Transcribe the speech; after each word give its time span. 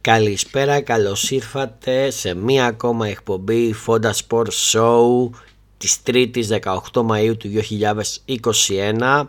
Καλησπέρα, 0.00 0.80
καλώς 0.80 1.30
ήρθατε 1.30 2.10
σε 2.10 2.34
μία 2.34 2.66
ακόμα 2.66 3.08
εκπομπή 3.08 3.74
Fonda 3.86 4.10
Sport 4.10 4.46
Show 4.72 5.30
της 5.78 5.98
3ης 6.06 6.44
18 6.62 6.80
Μαΐου 6.92 7.34
του 7.38 7.50
2021 9.06 9.26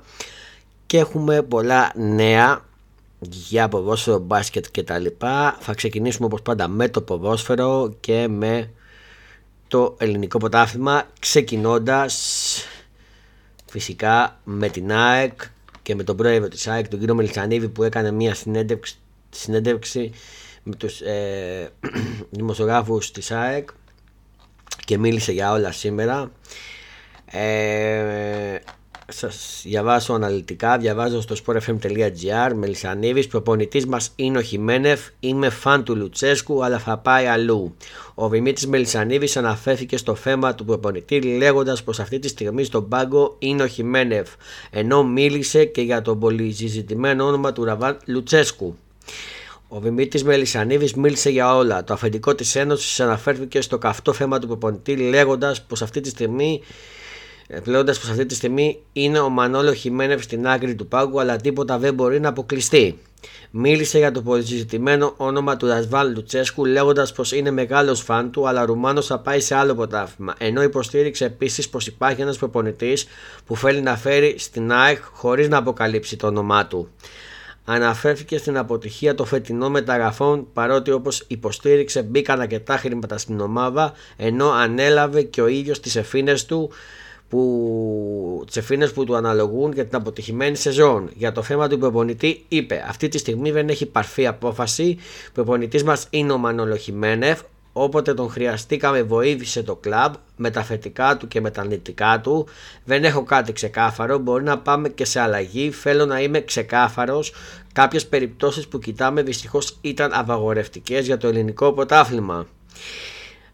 και 0.85 0.97
έχουμε 0.97 1.41
πολλά 1.41 1.91
νέα 1.95 2.65
για 3.19 3.69
ποδόσφαιρο, 3.69 4.19
μπάσκετ 4.19 4.65
και 4.71 4.83
τα 4.83 4.99
λοιπά. 4.99 5.57
Θα 5.59 5.73
ξεκινήσουμε 5.73 6.25
όπως 6.25 6.41
πάντα 6.41 6.67
με 6.67 6.89
το 6.89 7.01
ποδόσφαιρο 7.01 7.95
και 7.99 8.27
με 8.27 8.69
το 9.67 9.95
ελληνικό 9.99 10.37
ποτάθλημα 10.37 11.03
ξεκινώντας 11.19 12.63
φυσικά 13.65 14.39
με 14.43 14.69
την 14.69 14.91
ΑΕΚ 14.91 15.41
και 15.83 15.95
με 15.95 16.03
τον 16.03 16.15
πρόεδρο 16.15 16.47
της 16.47 16.67
ΑΕΚ 16.67 16.87
τον 16.87 16.99
κύριο 16.99 17.15
Μελισανίδη 17.15 17.67
που 17.67 17.83
έκανε 17.83 18.11
μια 18.11 18.35
συνέντευξη, 18.35 18.95
συνέντευξη 19.29 20.11
με 20.69 20.75
τους 20.75 21.01
ε, 21.01 21.71
δημοσιογράφους 22.29 23.11
της 23.11 23.31
ΑΕΚ 23.31 23.69
και 24.85 24.97
μίλησε 24.97 25.31
για 25.31 25.51
όλα 25.51 25.71
σήμερα. 25.71 26.31
Ε, 27.25 28.57
σας 29.07 29.61
διαβάσω 29.63 30.13
αναλυτικά, 30.13 30.77
διαβάζω 30.77 31.21
στο 31.21 31.35
sportfm.gr 31.45 32.53
Μελισανίδης, 32.55 33.27
προπονητής 33.27 33.85
μας 33.85 34.11
είναι 34.15 34.37
ο 34.37 34.41
Χιμένεφ, 34.41 34.99
είμαι 35.19 35.49
φαν 35.49 35.83
του 35.83 35.95
Λουτσέσκου 35.95 36.63
αλλά 36.63 36.79
θα 36.79 36.97
πάει 36.97 37.25
αλλού. 37.25 37.75
Ο 38.13 38.29
Δημήτρης 38.29 38.67
Μελισανίδης 38.67 39.37
αναφέρθηκε 39.37 39.97
στο 39.97 40.15
θέμα 40.15 40.55
του 40.55 40.65
προπονητή 40.65 41.21
λέγοντας 41.21 41.83
πως 41.83 41.99
αυτή 41.99 42.19
τη 42.19 42.27
στιγμή 42.27 42.63
στον 42.63 42.87
πάγκο 42.87 43.35
είναι 43.39 43.63
ο 43.63 43.67
Χιμένεφ 43.67 44.29
ενώ 44.69 45.03
μίλησε 45.03 45.65
και 45.65 45.81
για 45.81 46.01
το 46.01 46.15
πολυζητημένο 46.15 47.25
όνομα 47.25 47.51
του 47.53 47.63
Ραβάν 47.63 47.97
Λουτσέσκου. 48.05 48.75
Ο 49.71 49.79
Δημήτρης 49.79 50.23
Μελισανίδης 50.23 50.93
μίλησε 50.93 51.29
για 51.29 51.55
όλα. 51.55 51.83
Το 51.83 51.93
αφεντικό 51.93 52.35
της 52.35 52.55
Ένωσης 52.55 52.99
αναφέρθηκε 52.99 53.61
στο 53.61 53.77
καυτό 53.77 54.13
θέμα 54.13 54.39
του 54.39 54.47
προπονητή, 54.47 54.95
λέγοντας 54.95 55.61
πως 55.61 55.81
αυτή 55.81 56.01
τη 56.01 56.09
στιγμή 56.09 56.61
Λέγοντας 57.63 57.99
πως 57.99 58.09
αυτή 58.09 58.25
τη 58.25 58.35
στιγμή 58.35 58.79
είναι 58.93 59.19
ο 59.19 59.29
Μανώλο 59.29 59.73
Χιμένευ 59.73 60.21
στην 60.21 60.47
άκρη 60.47 60.75
του 60.75 60.87
πάγκου, 60.87 61.19
αλλά 61.19 61.35
τίποτα 61.35 61.77
δεν 61.77 61.93
μπορεί 61.93 62.19
να 62.19 62.29
αποκλειστεί. 62.29 62.99
Μίλησε 63.51 63.97
για 63.97 64.11
το 64.11 64.21
πολυζητημένο 64.21 65.13
όνομα 65.17 65.57
του 65.57 65.67
Ρασβάλ 65.67 66.11
Λουτσέσκου, 66.13 66.65
λέγοντας 66.65 67.11
πως 67.11 67.31
είναι 67.31 67.51
μεγάλος 67.51 68.01
φαν 68.01 68.31
του, 68.31 68.47
αλλά 68.47 68.65
Ρουμάνος 68.65 69.05
θα 69.05 69.19
πάει 69.19 69.39
σε 69.39 69.55
άλλο 69.55 69.75
ποτάφημα. 69.75 70.35
Ενώ 70.37 70.63
υποστήριξε 70.63 71.25
επίσης 71.25 71.69
πως 71.69 71.87
υπάρχει 71.87 72.21
ένας 72.21 72.37
προπονητής 72.37 73.07
που 73.45 73.57
θέλει 73.57 73.81
να 73.81 73.97
φέρει 73.97 74.35
στην 74.37 74.71
ΑΕΚ 74.71 74.99
χωρίς 75.13 75.47
να 75.47 75.57
αποκαλύψει 75.57 76.15
το 76.15 76.27
όνομά 76.27 76.67
του 76.67 76.89
αναφέρθηκε 77.71 78.37
στην 78.37 78.57
αποτυχία 78.57 79.15
των 79.15 79.25
φετινών 79.25 79.71
μεταγραφών 79.71 80.47
παρότι 80.53 80.91
όπως 80.91 81.23
υποστήριξε 81.27 82.01
μπήκαν 82.01 82.41
αρκετά 82.41 82.77
χρήματα 82.77 83.17
στην 83.17 83.39
ομάδα 83.39 83.93
ενώ 84.17 84.49
ανέλαβε 84.49 85.21
και 85.21 85.41
ο 85.41 85.47
ίδιος 85.47 85.79
τις 85.79 85.95
ευθύνες 85.95 86.45
του 86.45 86.71
που, 87.29 88.43
τις 88.47 88.57
ευθύνες 88.57 88.91
που 88.91 89.03
του 89.03 89.15
αναλογούν 89.15 89.71
για 89.71 89.85
την 89.85 89.95
αποτυχημένη 89.95 90.55
σεζόν. 90.55 91.09
Για 91.15 91.31
το 91.31 91.41
θέμα 91.41 91.67
του 91.67 91.77
προπονητή 91.77 92.45
είπε 92.47 92.85
αυτή 92.87 93.07
τη 93.07 93.17
στιγμή 93.17 93.51
δεν 93.51 93.69
έχει 93.69 93.85
παρφή 93.85 94.27
απόφαση, 94.27 94.97
ο 95.27 95.31
προπονητής 95.33 95.83
μας 95.83 96.07
είναι 96.09 96.31
ο 96.31 96.41
Μανolo 96.45 96.75
Όποτε 97.81 98.13
τον 98.13 98.29
χρειαστήκαμε 98.29 99.01
βοήθησε 99.01 99.63
το 99.63 99.75
κλαμπ 99.75 100.13
με 100.35 100.49
τα 100.49 100.63
θετικά 100.63 101.17
του 101.17 101.27
και 101.27 101.41
με 101.41 101.51
τα 101.51 101.61
αρνητικά 101.61 102.19
του. 102.23 102.47
Δεν 102.83 103.03
έχω 103.03 103.23
κάτι 103.23 103.53
ξεκάθαρο, 103.53 104.17
μπορεί 104.17 104.43
να 104.43 104.57
πάμε 104.57 104.89
και 104.89 105.05
σε 105.05 105.19
αλλαγή. 105.19 105.71
Θέλω 105.71 106.05
να 106.05 106.21
είμαι 106.21 106.41
ξεκάθαρος. 106.41 107.33
Κάποιες 107.73 108.07
περιπτώσεις 108.07 108.67
που 108.67 108.79
κοιτάμε 108.79 109.21
δυστυχώς 109.21 109.77
ήταν 109.81 110.11
απαγορευτικές 110.13 111.05
για 111.05 111.17
το 111.17 111.27
ελληνικό 111.27 111.73
πρωτάθλημα. 111.73 112.47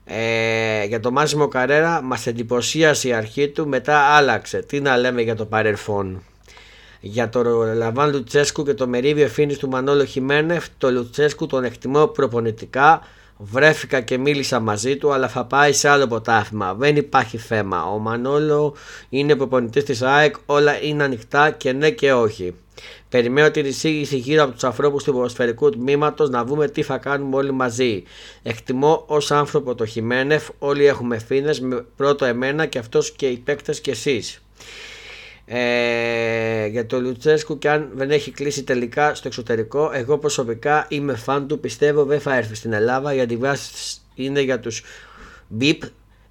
Ε, 0.05 0.83
για 0.85 0.99
το 0.99 1.11
Μάσιμο 1.11 1.47
Καρέρα 1.47 2.01
μας 2.01 2.27
εντυπωσίασε 2.27 3.07
η 3.07 3.13
αρχή 3.13 3.49
του, 3.49 3.67
μετά 3.67 3.99
άλλαξε. 3.99 4.59
Τι 4.59 4.79
να 4.79 4.97
λέμε 4.97 5.21
για 5.21 5.35
το 5.35 5.45
παρελθόν. 5.45 6.23
Για 6.99 7.29
το 7.29 7.43
Λαβάν 7.73 8.11
Λουτσέσκου 8.11 8.63
και 8.63 8.73
το 8.73 8.87
μερίδιο 8.87 9.23
ευθύνης 9.23 9.57
του 9.57 9.69
Μανώλο 9.69 10.05
Χιμένεφ, 10.05 10.65
το 10.77 10.91
Λουτσέσκου 10.91 11.45
τον 11.45 11.63
εκτιμώ 11.63 12.07
προπονητικά 12.07 13.01
Βρέθηκα 13.37 14.01
και 14.01 14.17
μίλησα 14.17 14.59
μαζί 14.59 14.97
του, 14.97 15.13
αλλά 15.13 15.27
θα 15.27 15.45
πάει 15.45 15.73
σε 15.73 15.89
άλλο 15.89 16.07
ποτάθλημα. 16.07 16.73
Δεν 16.73 16.95
υπάρχει 16.95 17.37
θέμα. 17.37 17.83
Ο 17.83 17.97
Μανόλο 17.97 18.75
είναι 19.09 19.35
προπονητής 19.35 19.83
της 19.83 20.01
ΑΕΚ, 20.01 20.35
όλα 20.45 20.81
είναι 20.81 21.03
ανοιχτά 21.03 21.51
και 21.51 21.71
ναι 21.71 21.89
και 21.89 22.13
όχι. 22.13 22.53
Περιμένω 23.09 23.51
την 23.51 23.65
εισήγηση 23.65 24.17
γύρω 24.17 24.43
από 24.43 24.51
τους 24.51 24.63
ανθρώπους 24.63 25.03
του 25.03 25.13
ποδοσφαιρικού 25.13 25.69
τμήματος 25.69 26.29
να 26.29 26.43
δούμε 26.43 26.67
τι 26.67 26.81
θα 26.81 26.97
κάνουμε 26.97 27.35
όλοι 27.35 27.51
μαζί. 27.51 28.03
Εκτιμώ 28.43 29.03
ως 29.07 29.31
άνθρωπο 29.31 29.75
το 29.75 29.85
Χιμένεφ, 29.85 30.47
όλοι 30.59 30.85
έχουμε 30.85 31.15
ευθύνε, 31.15 31.53
πρώτο 31.95 32.25
εμένα 32.25 32.65
και 32.65 32.79
αυτός 32.79 33.11
και 33.11 33.27
οι 33.27 33.37
παίκτες 33.37 33.81
και 33.81 33.91
εσείς. 33.91 34.41
Ε, 35.47 36.65
για 36.65 36.85
το 36.85 37.01
Λουτσέσκου 37.01 37.57
και 37.57 37.69
αν 37.69 37.89
δεν 37.93 38.11
έχει 38.11 38.31
κλείσει 38.31 38.63
τελικά 38.63 39.15
στο 39.15 39.27
εξωτερικό 39.27 39.91
εγώ 39.93 40.17
προσωπικά 40.17 40.85
είμαι 40.89 41.15
φαν 41.15 41.47
του 41.47 41.59
πιστεύω 41.59 42.03
δεν 42.05 42.19
θα 42.19 42.35
έρθει 42.35 42.55
στην 42.55 42.73
Ελλάδα. 42.73 43.13
Γιατί 43.13 43.37
βάση 43.37 43.99
είναι 44.15 44.41
για 44.41 44.59
τους 44.59 44.83
μπιπ 45.47 45.81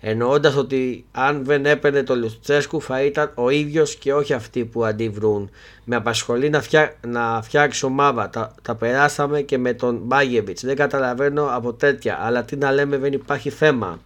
εννοώντας 0.01 0.57
ότι 0.57 1.05
αν 1.13 1.45
δεν 1.45 1.67
έπαιρνε 1.67 2.03
το 2.03 2.17
Λουτσέσκου 2.17 2.83
θα 2.83 3.03
ήταν 3.03 3.31
ο 3.35 3.51
ίδιος 3.51 3.95
και 3.95 4.15
όχι 4.15 4.33
αυτοί 4.33 4.65
που 4.65 4.85
αντιβρούν. 4.85 5.51
Με 5.85 5.97
απασχολεί 5.97 6.51
να, 6.51 6.61
φτιά, 6.61 6.95
να 7.07 7.43
φτιάξει 7.43 7.85
ομάδα. 7.85 8.31
Τα, 8.31 8.55
τα 8.63 8.75
περάσαμε 8.75 9.41
και 9.41 9.59
με 9.59 9.73
τον 9.73 10.01
Μπάγεβιτς. 10.03 10.65
Δεν 10.65 10.77
καταλαβαίνω 10.77 11.49
από 11.51 11.73
τέτοια 11.73 12.19
αλλά 12.23 12.45
τι 12.45 12.57
να 12.57 12.73
λέμε 12.73 12.97
δεν 12.97 13.13
υπάρχει 13.13 13.51
θέμα 13.51 14.01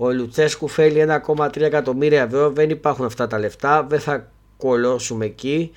ο 0.00 0.12
Λουτσέσκου 0.12 0.68
θέλει 0.68 1.06
1,3 1.26 1.60
εκατομμύρια 1.60 2.22
ευρώ. 2.22 2.50
Δεν 2.50 2.70
υπάρχουν 2.70 3.04
αυτά 3.04 3.26
τα 3.26 3.38
λεφτά. 3.38 3.86
Δεν 3.88 4.00
θα 4.00 4.30
κολώσουμε 4.56 5.24
εκεί. 5.24 5.72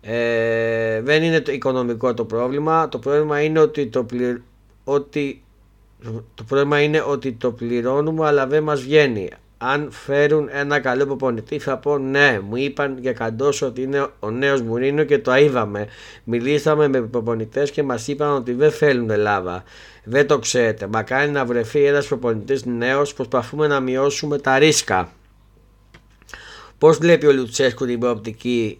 Ε, 0.00 1.00
δεν 1.00 1.22
είναι 1.22 1.40
το 1.40 1.52
οικονομικό 1.52 2.14
το 2.14 2.24
πρόβλημα. 2.24 2.88
Το 2.88 2.98
πρόβλημα 2.98 3.42
είναι 3.42 3.58
ότι 3.58 3.86
το, 3.86 4.06
ότι... 4.84 5.42
το 6.34 6.44
πρόβλημα 6.48 6.82
είναι 6.82 7.02
ότι 7.06 7.32
το 7.32 7.52
πληρώνουμε 7.52 8.26
αλλά 8.26 8.46
δεν 8.46 8.62
μας 8.62 8.82
βγαίνει. 8.82 9.30
Αν 9.66 9.90
φέρουν 9.90 10.48
ένα 10.52 10.80
καλό 10.80 11.06
προπονητή 11.06 11.58
θα 11.58 11.78
πω 11.78 11.98
ναι, 11.98 12.40
μου 12.48 12.56
είπαν 12.56 12.98
για 13.00 13.12
καντός 13.12 13.62
ότι 13.62 13.82
είναι 13.82 14.06
ο 14.18 14.30
νέος 14.30 14.62
Μουρίνο 14.62 15.04
και 15.04 15.18
το 15.18 15.34
είδαμε. 15.34 15.86
Μιλήσαμε 16.24 16.88
με 16.88 17.00
προπονητές 17.00 17.70
και 17.70 17.82
μας 17.82 18.08
είπαν 18.08 18.34
ότι 18.34 18.52
δεν 18.52 18.70
θέλουν 18.70 19.10
Ελλάδα. 19.10 19.64
Δεν 20.04 20.26
το 20.26 20.38
ξέρετε. 20.38 20.86
Μακάρι 20.86 21.30
να 21.30 21.44
βρεθεί 21.44 21.84
ένας 21.84 22.06
προπονητής 22.06 22.64
νέος. 22.64 23.14
Προσπαθούμε 23.14 23.66
να 23.66 23.80
μειώσουμε 23.80 24.38
τα 24.38 24.58
ρίσκα. 24.58 25.12
Πώς 26.78 26.98
βλέπει 26.98 27.26
ο 27.26 27.32
Λουτσέσκου 27.32 27.86
την 27.86 27.98
προοπτική; 27.98 28.78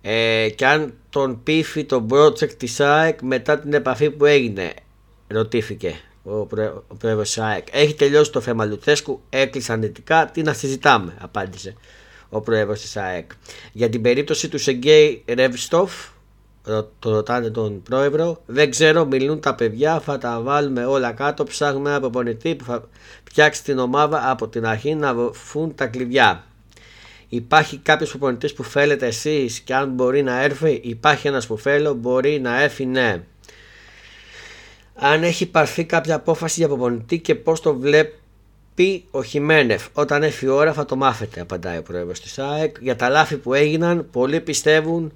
Ε, 0.00 0.48
και 0.54 0.66
αν 0.66 0.94
τον 1.10 1.42
πείθει 1.42 1.84
το 1.84 2.06
project 2.10 2.52
της 2.52 2.80
ΑΕΚ 2.80 3.22
μετά 3.22 3.58
την 3.58 3.72
επαφή 3.72 4.10
που 4.10 4.24
έγινε, 4.24 4.72
ρωτήθηκε 5.26 6.00
ο, 6.24 6.46
πρόεδρο 6.98 7.22
τη 7.22 7.34
ΑΕΚ. 7.36 7.66
Έχει 7.70 7.94
τελειώσει 7.94 8.30
το 8.32 8.40
θέμα 8.40 8.64
Λουτσέσκου, 8.64 9.20
έκλεισε 9.28 9.72
αρνητικά. 9.72 10.30
Τι 10.32 10.42
να 10.42 10.52
συζητάμε, 10.52 11.14
απάντησε 11.20 11.74
ο 12.28 12.40
πρόεδρο 12.40 12.74
τη 12.74 13.00
ΑΕΚ. 13.00 13.30
Για 13.72 13.88
την 13.88 14.02
περίπτωση 14.02 14.48
του 14.48 14.58
Σεγκέη 14.58 15.24
Ρεύστοφ, 15.28 15.92
το 16.98 17.10
ρωτάνε 17.10 17.50
τον 17.50 17.82
πρόεδρο. 17.82 18.42
Δεν 18.46 18.70
ξέρω, 18.70 19.04
μιλούν 19.06 19.40
τα 19.40 19.54
παιδιά. 19.54 20.00
Θα 20.00 20.18
τα 20.18 20.40
βάλουμε 20.40 20.84
όλα 20.84 21.12
κάτω. 21.12 21.44
Ψάχνουμε 21.44 21.90
ένα 21.90 22.00
προπονητή 22.00 22.54
που 22.54 22.64
θα 22.64 22.88
φτιάξει 23.24 23.64
την 23.64 23.78
ομάδα 23.78 24.30
από 24.30 24.48
την 24.48 24.66
αρχή 24.66 24.94
να 24.94 25.14
βοφούν 25.14 25.74
τα 25.74 25.86
κλειδιά. 25.86 26.44
Υπάρχει 27.28 27.78
κάποιος 27.78 28.10
προπονητής 28.10 28.52
που 28.52 28.64
θέλετε 28.64 29.06
εσείς 29.06 29.60
και 29.60 29.74
αν 29.74 29.90
μπορεί 29.90 30.22
να 30.22 30.42
έρθει, 30.42 30.80
υπάρχει 30.84 31.26
ένας 31.26 31.46
που 31.46 31.58
θέλω, 31.58 31.94
μπορεί 31.94 32.40
να 32.40 32.62
έρθει, 32.62 32.86
ναι. 32.86 33.22
Αν 34.94 35.22
έχει 35.22 35.46
πάρθει 35.46 35.84
κάποια 35.84 36.14
απόφαση 36.14 36.58
για 36.58 36.68
προπονητή 36.68 37.18
και 37.18 37.34
πώς 37.34 37.60
το 37.60 37.74
βλέπει 37.74 39.04
ο 39.10 39.22
Χιμένεφ. 39.22 39.86
Όταν 39.92 40.22
έρθει 40.22 40.44
η 40.44 40.48
ώρα 40.48 40.72
θα 40.72 40.84
το 40.84 40.96
μάθετε, 40.96 41.40
απαντάει 41.40 41.78
ο 41.78 41.82
πρόεδρος 41.82 42.20
της 42.20 42.38
ΑΕΚ. 42.38 42.76
Για 42.80 42.96
τα 42.96 43.08
λάθη 43.08 43.36
που 43.36 43.54
έγιναν, 43.54 44.08
πολλοί 44.10 44.40
πιστεύουν 44.40 45.12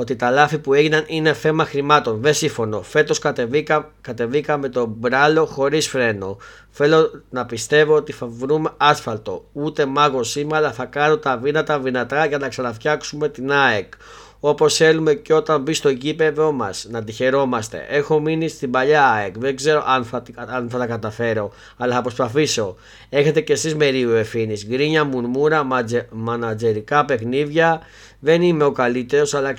ότι 0.00 0.16
τα 0.16 0.30
λάθη 0.30 0.58
που 0.58 0.74
έγιναν 0.74 1.04
είναι 1.06 1.32
θέμα 1.32 1.64
χρημάτων. 1.64 2.20
Δεν 2.20 2.34
σύμφωνο. 2.34 2.82
Φέτος 2.82 3.18
κατεβήκα, 3.18 3.92
κατεβήκα 4.00 4.56
με 4.56 4.68
τον 4.68 4.94
μπράλο 4.98 5.46
χωρίς 5.46 5.88
φρένο. 5.88 6.36
Θέλω 6.70 7.22
να 7.30 7.46
πιστεύω 7.46 7.94
ότι 7.94 8.12
θα 8.12 8.26
βρούμε 8.26 8.70
άσφαλτο. 8.76 9.44
Ούτε 9.52 9.86
μάγος 9.86 10.30
σήμερα 10.30 10.72
θα 10.72 10.84
κάνω 10.84 11.16
τα 11.16 11.38
βίνατα 11.38 11.80
δυνατά 11.80 12.26
για 12.26 12.38
να 12.38 12.48
ξαναφτιάξουμε 12.48 13.28
την 13.28 13.52
ΑΕΚ. 13.52 13.92
Όπως 14.40 14.76
θέλουμε 14.76 15.14
και 15.14 15.34
όταν 15.34 15.62
μπει 15.62 15.72
στο 15.72 15.88
γήπεδο 15.88 16.52
μας 16.52 16.86
να 16.90 17.04
τη 17.04 17.12
χαιρόμαστε. 17.12 17.86
Έχω 17.88 18.20
μείνει 18.20 18.48
στην 18.48 18.70
παλιά 18.70 19.04
ΑΕΚ. 19.04 19.38
Δεν 19.38 19.56
ξέρω 19.56 19.84
αν 19.86 20.04
θα, 20.04 20.22
αν 20.34 20.70
θα 20.70 20.78
τα 20.78 20.86
καταφέρω, 20.86 21.52
αλλά 21.76 21.94
θα 21.94 22.02
προσπαθήσω. 22.02 22.76
Έχετε 23.08 23.40
κι 23.40 23.52
εσείς 23.52 23.74
μερίου 23.74 24.10
ευθύνης. 24.10 24.66
Γκρίνια, 24.66 25.04
μουρμούρα, 25.04 25.66
μανατζερικά 26.10 27.04
παιχνίδια. 27.04 27.80
Δεν 28.20 28.42
είμαι 28.42 28.64
ο 28.64 28.72
καλύτερος, 28.72 29.34
αλλά, 29.34 29.54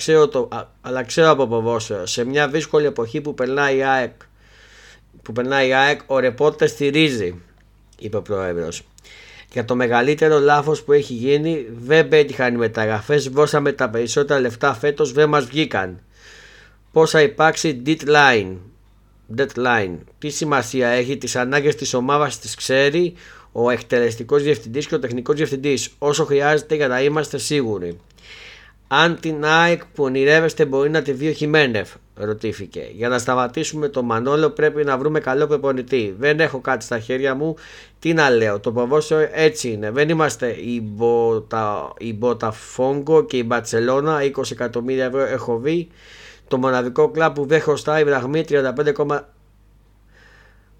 αλλά 0.81 1.03
ξέρω 1.03 1.29
από 1.29 1.47
ποδόσφαιρο. 1.47 2.05
Σε 2.05 2.23
μια 2.23 2.47
δύσκολη 2.47 2.85
εποχή 2.85 3.21
που 3.21 3.33
περνάει 3.33 3.77
η 3.77 3.83
ΑΕΚ, 3.83 4.13
που 5.21 5.31
περνάει 5.31 5.67
η 5.67 5.73
ΑΕΚ 5.73 5.99
ο 6.05 6.19
ρεπόρτερ 6.19 6.69
στηρίζει, 6.69 7.41
είπε 7.99 8.17
ο 8.17 8.21
πρόεδρος. 8.21 8.83
Για 9.51 9.65
το 9.65 9.75
μεγαλύτερο 9.75 10.39
λάθος 10.39 10.83
που 10.83 10.91
έχει 10.91 11.13
γίνει 11.13 11.65
δεν 11.79 12.07
πέτυχαν 12.07 12.53
οι 12.53 12.57
μεταγραφές. 12.57 13.29
Δώσαμε 13.29 13.71
τα 13.71 13.89
περισσότερα 13.89 14.39
λεφτά 14.39 14.73
φέτος, 14.73 15.11
δεν 15.11 15.29
μας 15.29 15.45
βγήκαν. 15.45 15.99
Πώς 16.91 17.09
θα 17.09 17.21
υπάρξει 17.21 17.81
deadline; 17.85 18.55
deadline. 19.37 19.97
Τι 20.19 20.29
σημασία 20.29 20.87
έχει, 20.87 21.17
τις 21.17 21.35
ανάγκες 21.35 21.75
της 21.75 21.93
ομάδας 21.93 22.39
τις 22.39 22.55
ξέρει 22.55 23.13
ο 23.51 23.69
εκτελεστικός 23.69 24.43
διευθυντής 24.43 24.87
και 24.87 24.95
ο 24.95 24.99
τεχνικός 24.99 25.35
διευθυντής, 25.35 25.89
όσο 25.97 26.25
χρειάζεται 26.25 26.75
για 26.75 26.87
να 26.87 27.01
είμαστε 27.01 27.37
σίγουροι. 27.37 27.99
Αν 28.91 29.19
την 29.19 29.45
ΑΕΚ 29.45 29.85
που 29.85 30.03
ονειρεύεστε 30.03 30.65
μπορεί 30.65 30.89
να 30.89 31.01
τη 31.01 31.11
δει 31.11 31.27
ο 31.27 31.31
Χιμένεφ, 31.31 31.89
ρωτήθηκε. 32.15 32.89
Για 32.93 33.09
να 33.09 33.17
σταματήσουμε 33.17 33.87
το 33.87 34.03
Μανόλο 34.03 34.49
πρέπει 34.49 34.83
να 34.83 34.97
βρούμε 34.97 35.19
καλό 35.19 35.47
προπονητή. 35.47 36.15
Δεν 36.19 36.39
έχω 36.39 36.59
κάτι 36.59 36.83
στα 36.83 36.99
χέρια 36.99 37.35
μου. 37.35 37.55
Τι 37.99 38.13
να 38.13 38.29
λέω, 38.29 38.59
το 38.59 38.71
ποδόσφαιρο 38.71 39.29
έτσι 39.33 39.69
είναι. 39.71 39.91
Δεν 39.91 40.09
είμαστε 40.09 40.47
η, 40.47 40.81
Μποτα, 40.83 41.93
η 41.97 42.13
Μποταφόγκο 42.13 43.25
και 43.25 43.37
η 43.37 43.43
Μπατσελώνα. 43.45 44.19
20 44.21 44.51
εκατομμύρια 44.51 45.05
ευρώ 45.05 45.21
έχω 45.21 45.57
δει. 45.57 45.87
Το 46.47 46.57
μοναδικό 46.57 47.09
κλαμπ 47.09 47.33
που 47.33 47.45
δεν 47.45 47.61
χρωστάει 47.61 48.03
βραχμή 48.03 48.43
35,5 48.49 49.19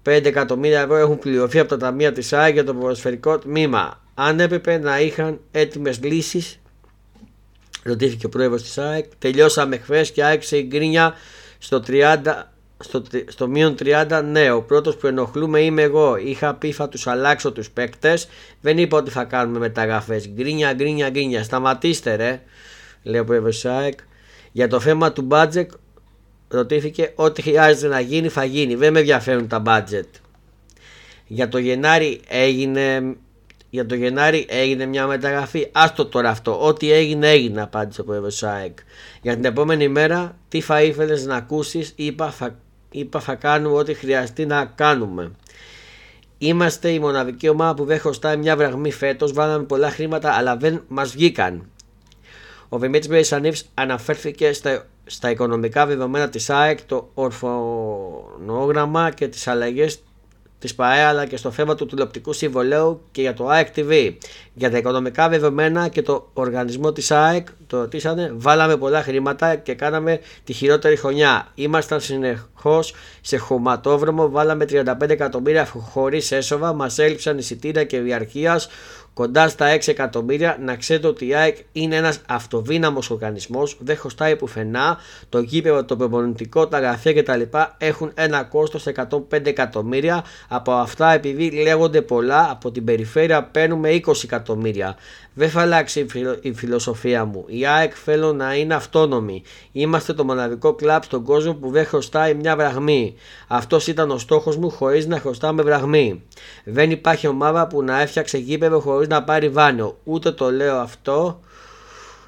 εκατομμύρια 0.04 0.80
ευρώ 0.80 0.96
έχουν 0.96 1.18
πληρωθεί 1.18 1.58
από 1.58 1.68
τα 1.68 1.76
ταμεία 1.76 2.12
της 2.12 2.32
ΑΕΚ 2.32 2.52
για 2.52 2.64
το 2.64 2.74
ποδοσφαιρικό 2.74 3.38
τμήμα. 3.38 4.00
Αν 4.14 4.40
έπρεπε 4.40 4.78
να 4.78 5.00
είχαν 5.00 5.40
έτοιμες 5.50 6.02
λύσεις 6.02 6.59
ρωτήθηκε 7.82 8.26
ο 8.26 8.28
πρόεδρος 8.28 8.62
της 8.62 8.78
ΑΕΚ. 8.78 9.06
Τελειώσαμε 9.18 9.76
χθες 9.76 10.10
και 10.10 10.24
άρχισε 10.24 10.56
η 10.56 10.66
γκρίνια 10.68 11.14
στο 11.58 11.82
30. 11.86 12.18
Στο, 12.82 13.02
στο 13.26 13.48
μείον 13.48 13.74
30, 13.82 14.22
ναι, 14.24 14.50
ο 14.50 14.62
πρώτος 14.62 14.96
που 14.96 15.06
ενοχλούμε 15.06 15.60
είμαι 15.60 15.82
εγώ. 15.82 16.16
Είχα 16.16 16.54
πει 16.54 16.72
θα 16.72 16.88
τους 16.88 17.06
αλλάξω 17.06 17.52
τους 17.52 17.70
παίκτες. 17.70 18.28
Δεν 18.60 18.78
είπα 18.78 18.98
ότι 18.98 19.10
θα 19.10 19.24
κάνουμε 19.24 19.58
μεταγραφές. 19.58 20.28
Γκρίνια, 20.28 20.72
γκρίνια, 20.72 21.10
γκρίνια. 21.10 21.42
Σταματήστε, 21.42 22.14
ρε, 22.14 22.42
λέει 23.02 23.20
ο 23.20 23.24
πρόεδρος 23.24 23.54
της 23.54 23.64
ΑΕΚ. 23.64 23.98
Για 24.52 24.68
το 24.68 24.80
θέμα 24.80 25.12
του 25.12 25.28
budget, 25.30 25.66
ρωτήθηκε 26.48 27.12
ό,τι 27.14 27.42
χρειάζεται 27.42 27.88
να 27.88 28.00
γίνει 28.00 28.28
θα 28.28 28.44
γίνει. 28.44 28.74
Δεν 28.74 28.92
με 28.92 28.98
ενδιαφέρουν 28.98 29.48
τα 29.48 29.62
budget. 29.66 30.08
Για 31.26 31.48
το 31.48 31.58
Γενάρη 31.58 32.20
έγινε 32.28 33.16
για 33.70 33.86
το 33.86 33.94
Γενάρη 33.94 34.46
έγινε 34.48 34.86
μια 34.86 35.06
μεταγραφή. 35.06 35.68
Άστο 35.72 36.06
τώρα 36.06 36.30
αυτό. 36.30 36.66
Ό,τι 36.66 36.92
έγινε, 36.92 37.30
έγινε, 37.30 37.62
απάντησε 37.62 38.00
ο 38.00 38.04
πρόεδρος 38.04 38.36
ΣΑΕΚ. 38.36 38.78
Για 39.22 39.34
την 39.34 39.44
επόμενη 39.44 39.88
μέρα, 39.88 40.36
τι 40.48 40.60
θα 40.60 40.82
ήθελες 40.82 41.26
να 41.26 41.36
ακούσεις, 41.36 41.92
είπα, 41.96 42.30
θα, 42.30 42.58
είπα 42.90 43.20
θα 43.20 43.34
κάνουμε 43.34 43.76
ό,τι 43.76 43.94
χρειαστεί 43.94 44.46
να 44.46 44.64
κάνουμε. 44.64 45.32
Είμαστε 46.38 46.88
η 46.88 46.98
μοναδική 46.98 47.48
ομάδα 47.48 47.74
που 47.74 47.84
δεν 47.84 48.00
χρωστάει 48.00 48.36
μια 48.36 48.56
βραγμή 48.56 48.92
φέτος. 48.92 49.32
Βάλαμε 49.32 49.64
πολλά 49.64 49.90
χρήματα, 49.90 50.32
αλλά 50.32 50.56
δεν 50.56 50.82
μας 50.88 51.12
βγήκαν. 51.12 51.68
Ο 52.68 52.78
Δημήτρης 52.78 53.08
Μπεϊσανίβ 53.08 53.60
αναφέρθηκε 53.74 54.52
στα, 54.52 54.86
στα 55.06 55.30
οικονομικά 55.30 55.86
δεδομένα 55.86 56.28
της 56.28 56.50
ΑΕΚ, 56.50 56.82
το 56.82 57.10
ορφονόγραμμα 57.14 59.10
και 59.10 59.28
τις 59.28 59.46
αλλαγές 59.48 60.02
της 60.60 60.74
ΠαΕ 60.74 61.02
αλλά 61.02 61.26
και 61.26 61.36
στο 61.36 61.50
θέμα 61.50 61.74
του 61.74 61.86
τηλεοπτικού 61.86 62.32
συμβολέου 62.32 63.00
και 63.12 63.20
για 63.20 63.34
το 63.34 63.48
ΑΕΚ 63.48 63.68
TV. 63.76 64.14
Για 64.54 64.70
τα 64.70 64.76
οικονομικά 64.76 65.28
δεδομένα 65.28 65.88
και 65.88 66.02
το 66.02 66.28
οργανισμό 66.32 66.92
της 66.92 67.10
ΑΕΚ, 67.10 67.48
το 67.66 67.78
ρωτήσανε, 67.78 68.32
βάλαμε 68.34 68.76
πολλά 68.76 69.02
χρήματα 69.02 69.54
και 69.56 69.74
κάναμε 69.74 70.20
τη 70.44 70.52
χειρότερη 70.52 70.96
χρονιά. 70.96 71.48
Ήμασταν 71.54 72.00
συνεχώς 72.00 72.94
σε 73.20 73.36
χωματόβρομο, 73.36 74.30
βάλαμε 74.30 74.64
35 74.70 75.08
εκατομμύρια 75.08 75.66
χωρίς 75.66 76.32
έσοβα, 76.32 76.72
μας 76.72 76.98
έλειψαν 76.98 77.38
εισιτήρια 77.38 77.84
και 77.84 78.00
διαρκεία 78.00 78.60
κοντά 79.20 79.48
στα 79.48 79.74
6 79.74 79.88
εκατομμύρια. 79.88 80.56
Να 80.60 80.76
ξέρετε 80.76 81.06
ότι 81.06 81.26
η 81.26 81.34
ΑΕΚ 81.34 81.56
είναι 81.72 81.96
ένας 81.96 82.20
αυτοδύναμος 82.28 83.10
οργανισμός, 83.10 83.76
δεν 83.80 83.96
χρωστάει 83.96 84.36
πουθενά. 84.36 84.98
Το 85.28 85.40
γήπεδο, 85.40 85.84
το 85.84 85.96
προπονητικό, 85.96 86.68
τα 86.68 86.78
γραφεία 86.78 87.14
κτλ. 87.14 87.40
έχουν 87.78 88.10
ένα 88.14 88.42
κόστος 88.42 88.86
105 88.86 89.46
εκατομμύρια. 89.46 90.24
Από 90.48 90.72
αυτά, 90.72 91.12
επειδή 91.12 91.50
λέγονται 91.50 92.02
πολλά, 92.02 92.50
από 92.50 92.70
την 92.70 92.84
περιφέρεια 92.84 93.42
παίρνουμε 93.44 93.88
20 93.90 94.24
εκατομμύρια. 94.24 94.96
Δεν 95.34 95.50
θα 95.50 95.60
αλλάξει 95.60 96.06
η 96.40 96.52
φιλοσοφία 96.52 97.24
μου. 97.24 97.44
Η 97.46 97.66
ΑΕΚ 97.66 97.92
θέλω 98.04 98.32
να 98.32 98.54
είναι 98.54 98.74
αυτόνομη. 98.74 99.42
Είμαστε 99.72 100.12
το 100.12 100.24
μοναδικό 100.24 100.74
κλαμπ 100.74 101.02
στον 101.02 101.22
κόσμο 101.24 101.54
που 101.54 101.70
δεν 101.70 101.86
χρωστάει 101.86 102.34
μια 102.34 102.56
βραγμή. 102.56 103.14
Αυτός 103.48 103.86
ήταν 103.86 104.10
ο 104.10 104.18
στόχος 104.18 104.56
μου 104.56 104.70
χωρίς 104.70 105.06
να 105.06 105.20
χρωστάμε 105.20 105.62
βραγμή. 105.62 106.22
Δεν 106.64 106.90
υπάρχει 106.90 107.26
ομάδα 107.26 107.66
που 107.66 107.82
να 107.82 108.00
έφτιαξε 108.00 108.38
γήπεδο 108.38 108.80
χωρίς 108.80 109.08
να 109.10 109.22
πάρει 109.22 109.48
βάνιο. 109.48 109.98
Ούτε 110.04 110.32
το 110.32 110.50
λέω 110.50 110.76
αυτό 110.76 111.40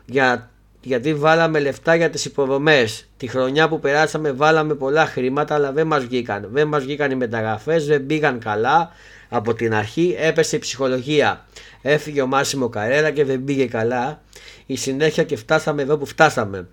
για 0.05 0.51
γιατί 0.85 1.15
βάλαμε 1.15 1.61
λεφτά 1.61 1.95
για 1.95 2.11
τις 2.11 2.25
υποδομές. 2.25 3.09
Τη 3.17 3.27
χρονιά 3.27 3.69
που 3.69 3.81
περάσαμε 3.81 4.33
βάλαμε 4.33 4.75
πολλά 4.75 5.07
χρήματα 5.07 5.55
αλλά 5.55 5.73
δεν 5.73 5.87
μας 5.87 6.05
βγήκαν. 6.05 6.49
Δεν 6.53 6.69
μας 6.69 6.85
βγήκαν 6.85 7.11
οι 7.11 7.15
μεταγραφές, 7.15 7.87
δεν 7.87 8.07
πήγαν 8.07 8.39
καλά. 8.39 8.91
Από 9.29 9.55
την 9.55 9.75
αρχή 9.75 10.17
έπεσε 10.19 10.57
η 10.57 10.59
ψυχολογία. 10.59 11.45
Έφυγε 11.83 12.23
ο 12.23 12.27
Μάσιμο 12.27 12.69
Καρέρα 12.69 13.11
και 13.11 13.25
δεν 13.25 13.45
πήγε 13.45 13.67
καλά. 13.67 14.21
Η 14.67 14.77
συνέχεια 14.77 15.23
και 15.25 15.37
φτάσαμε 15.37 15.83
εδώ 15.83 15.97
που 15.97 16.07
φτάσαμε. 16.07 16.69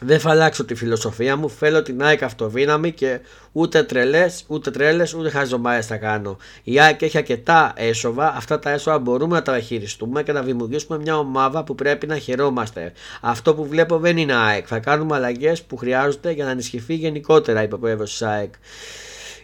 Δεν 0.00 0.20
θα 0.20 0.30
αλλάξω 0.30 0.64
τη 0.64 0.74
φιλοσοφία 0.74 1.36
μου. 1.36 1.50
Θέλω 1.50 1.82
την 1.82 2.02
ΑΕΚ 2.02 2.22
αυτοδύναμη 2.22 2.92
και 2.92 3.20
ούτε 3.52 3.82
τρελές, 3.82 4.44
ούτε 4.46 4.70
τρέλες, 4.70 5.14
ούτε 5.14 5.30
χαζομάρες 5.30 5.86
θα 5.86 5.96
κάνω. 5.96 6.36
Η 6.62 6.80
ΑΕΚ 6.80 7.02
έχει 7.02 7.18
αρκετά 7.18 7.72
έσοβα. 7.76 8.34
Αυτά 8.36 8.58
τα 8.58 8.70
έσοβα 8.70 8.98
μπορούμε 8.98 9.34
να 9.34 9.42
τα 9.42 9.60
χειριστούμε 9.60 10.22
και 10.22 10.32
να 10.32 10.42
δημιουργήσουμε 10.42 10.98
μια 10.98 11.18
ομάδα 11.18 11.64
που 11.64 11.74
πρέπει 11.74 12.06
να 12.06 12.18
χαιρόμαστε. 12.18 12.92
Αυτό 13.20 13.54
που 13.54 13.66
βλέπω 13.66 13.98
δεν 13.98 14.16
είναι 14.16 14.34
ΑΕΚ. 14.34 14.64
Θα 14.68 14.78
κάνουμε 14.78 15.16
αλλαγές 15.16 15.62
που 15.62 15.76
χρειάζονται 15.76 16.30
για 16.30 16.44
να 16.44 16.50
ενισχυθεί 16.50 16.94
γενικότερα, 16.94 17.62
είπε 17.62 17.74
ο 17.74 17.78
πρόεδρο 17.78 18.04
της 18.04 18.22
ΑΕΚ 18.22 18.54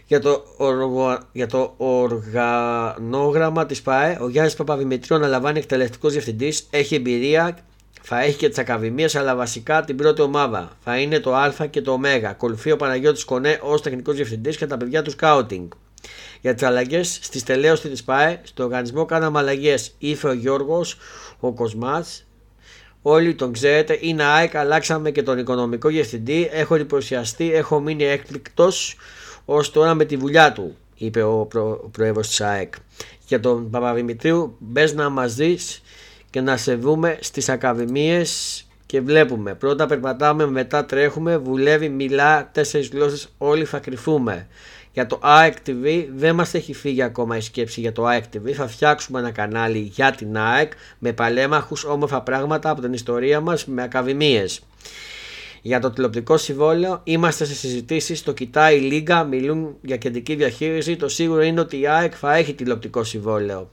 για 0.05 0.19
το, 0.19 0.43
οργο, 0.57 1.17
για 1.31 1.47
το 1.47 1.73
οργανόγραμμα 1.77 3.65
της 3.65 3.81
ΠΑΕ. 3.81 4.17
Ο 4.21 4.29
Γιάννης 4.29 4.55
Παπαδημητρίου 4.55 5.15
αναλαμβάνει 5.15 5.59
εκτελεστικός 5.59 6.11
διευθυντής, 6.11 6.67
έχει 6.69 6.95
εμπειρία, 6.95 7.57
θα 8.05 8.21
έχει 8.21 8.37
και 8.37 8.49
τι 8.49 8.61
ακαδημίε, 8.61 9.07
αλλά 9.13 9.35
βασικά 9.35 9.83
την 9.83 9.95
πρώτη 9.95 10.21
ομάδα. 10.21 10.77
Θα 10.83 10.99
είναι 10.99 11.19
το 11.19 11.35
Α 11.35 11.53
και 11.69 11.81
το 11.81 11.91
Ω. 11.91 11.99
Ακολουθεί 12.27 12.71
ο 12.71 12.75
Παναγιώτης 12.75 13.23
Κονέ 13.23 13.59
ως 13.61 13.81
τεχνικός 13.81 14.15
διευθυντής 14.15 14.57
και 14.57 14.67
τα 14.67 14.77
παιδιά 14.77 15.01
του 15.01 15.11
σκάουτινγκ. 15.11 15.67
Για 16.41 16.53
τις 16.53 16.63
αλλαγές 16.63 17.19
στη 17.21 17.43
τελείωση 17.43 17.89
της 17.89 18.03
ΠΑΕ, 18.03 18.41
στο 18.43 18.63
οργανισμό 18.63 19.05
κάναμε 19.05 19.39
αλλαγές. 19.39 19.95
Ήρθε 19.97 20.27
ο 20.27 20.33
Γιώργος, 20.33 20.97
ο 21.39 21.53
Κοσμάς, 21.53 22.25
Όλοι 23.05 23.35
τον 23.35 23.53
ξέρετε, 23.53 23.97
είναι 24.01 24.23
ΑΕΚ, 24.23 24.55
αλλάξαμε 24.55 25.11
και 25.11 25.23
τον 25.23 25.37
οικονομικό 25.37 25.89
διευθυντή. 25.89 26.49
Έχω 26.51 26.75
εντυπωσιαστεί, 26.75 27.53
έχω 27.53 27.79
μείνει 27.79 28.03
έκπληκτος 28.03 28.95
ως 29.45 29.71
τώρα 29.71 29.93
με 29.93 30.05
τη 30.05 30.15
δουλειά 30.15 30.51
του, 30.53 30.75
είπε 30.95 31.23
ο, 31.23 31.45
προ, 31.45 31.81
ο 31.83 31.87
πρόεδρος 31.87 32.27
της 32.27 32.41
ΑΕΚ. 32.41 32.73
Για 33.27 33.39
τον 33.39 33.69
Παπαδημητρίου, 33.69 34.55
μπες 34.59 34.93
να 34.93 35.09
μας 35.09 35.35
δεις 35.35 35.81
και 36.33 36.41
να 36.41 36.57
σε 36.57 36.75
δούμε 36.75 37.17
στις 37.21 37.49
ακαδημίες 37.49 38.63
και 38.85 39.01
βλέπουμε. 39.01 39.53
Πρώτα 39.53 39.85
περπατάμε, 39.85 40.45
μετά 40.45 40.85
τρέχουμε, 40.85 41.37
βουλεύει, 41.37 41.89
μιλά, 41.89 42.49
τέσσερις 42.51 42.89
γλώσσες, 42.89 43.29
όλοι 43.37 43.65
θα 43.65 43.79
κρυφούμε. 43.79 44.47
Για 44.93 45.05
το 45.05 45.19
ΑΕΚ 45.21 45.53
TV 45.67 46.05
δεν 46.15 46.35
μας 46.35 46.53
έχει 46.53 46.73
φύγει 46.73 47.01
ακόμα 47.01 47.37
η 47.37 47.41
σκέψη 47.41 47.79
για 47.79 47.91
το 47.91 48.05
ΑΕΚ 48.05 48.23
TV. 48.33 48.51
Θα 48.51 48.67
φτιάξουμε 48.67 49.19
ένα 49.19 49.31
κανάλι 49.31 49.77
για 49.79 50.11
την 50.11 50.37
ΑΕΚ 50.37 50.71
με 50.99 51.13
παλέμαχους 51.13 51.83
όμορφα 51.83 52.21
πράγματα 52.21 52.69
από 52.69 52.81
την 52.81 52.93
ιστορία 52.93 53.39
μας 53.39 53.65
με 53.65 53.83
ακαδημίες. 53.83 54.61
Για 55.61 55.79
το 55.79 55.91
τηλεοπτικό 55.91 56.37
συμβόλαιο 56.37 57.01
είμαστε 57.03 57.45
σε 57.45 57.53
συζητήσεις. 57.53 58.23
Το 58.23 58.33
κοιτάει 58.33 58.77
η 58.77 58.79
Λίγκα, 58.79 59.23
μιλούν 59.23 59.75
για 59.81 59.97
κεντρική 59.97 60.35
διαχείριση. 60.35 60.95
Το 60.95 61.07
σίγουρο 61.07 61.41
είναι 61.41 61.59
ότι 61.59 61.79
η 61.79 61.87
ΑΕΚ 61.87 62.13
θα 62.17 62.35
έχει 62.35 62.53
τηλεοπτικό 62.53 63.03
συμβόλαιο. 63.03 63.69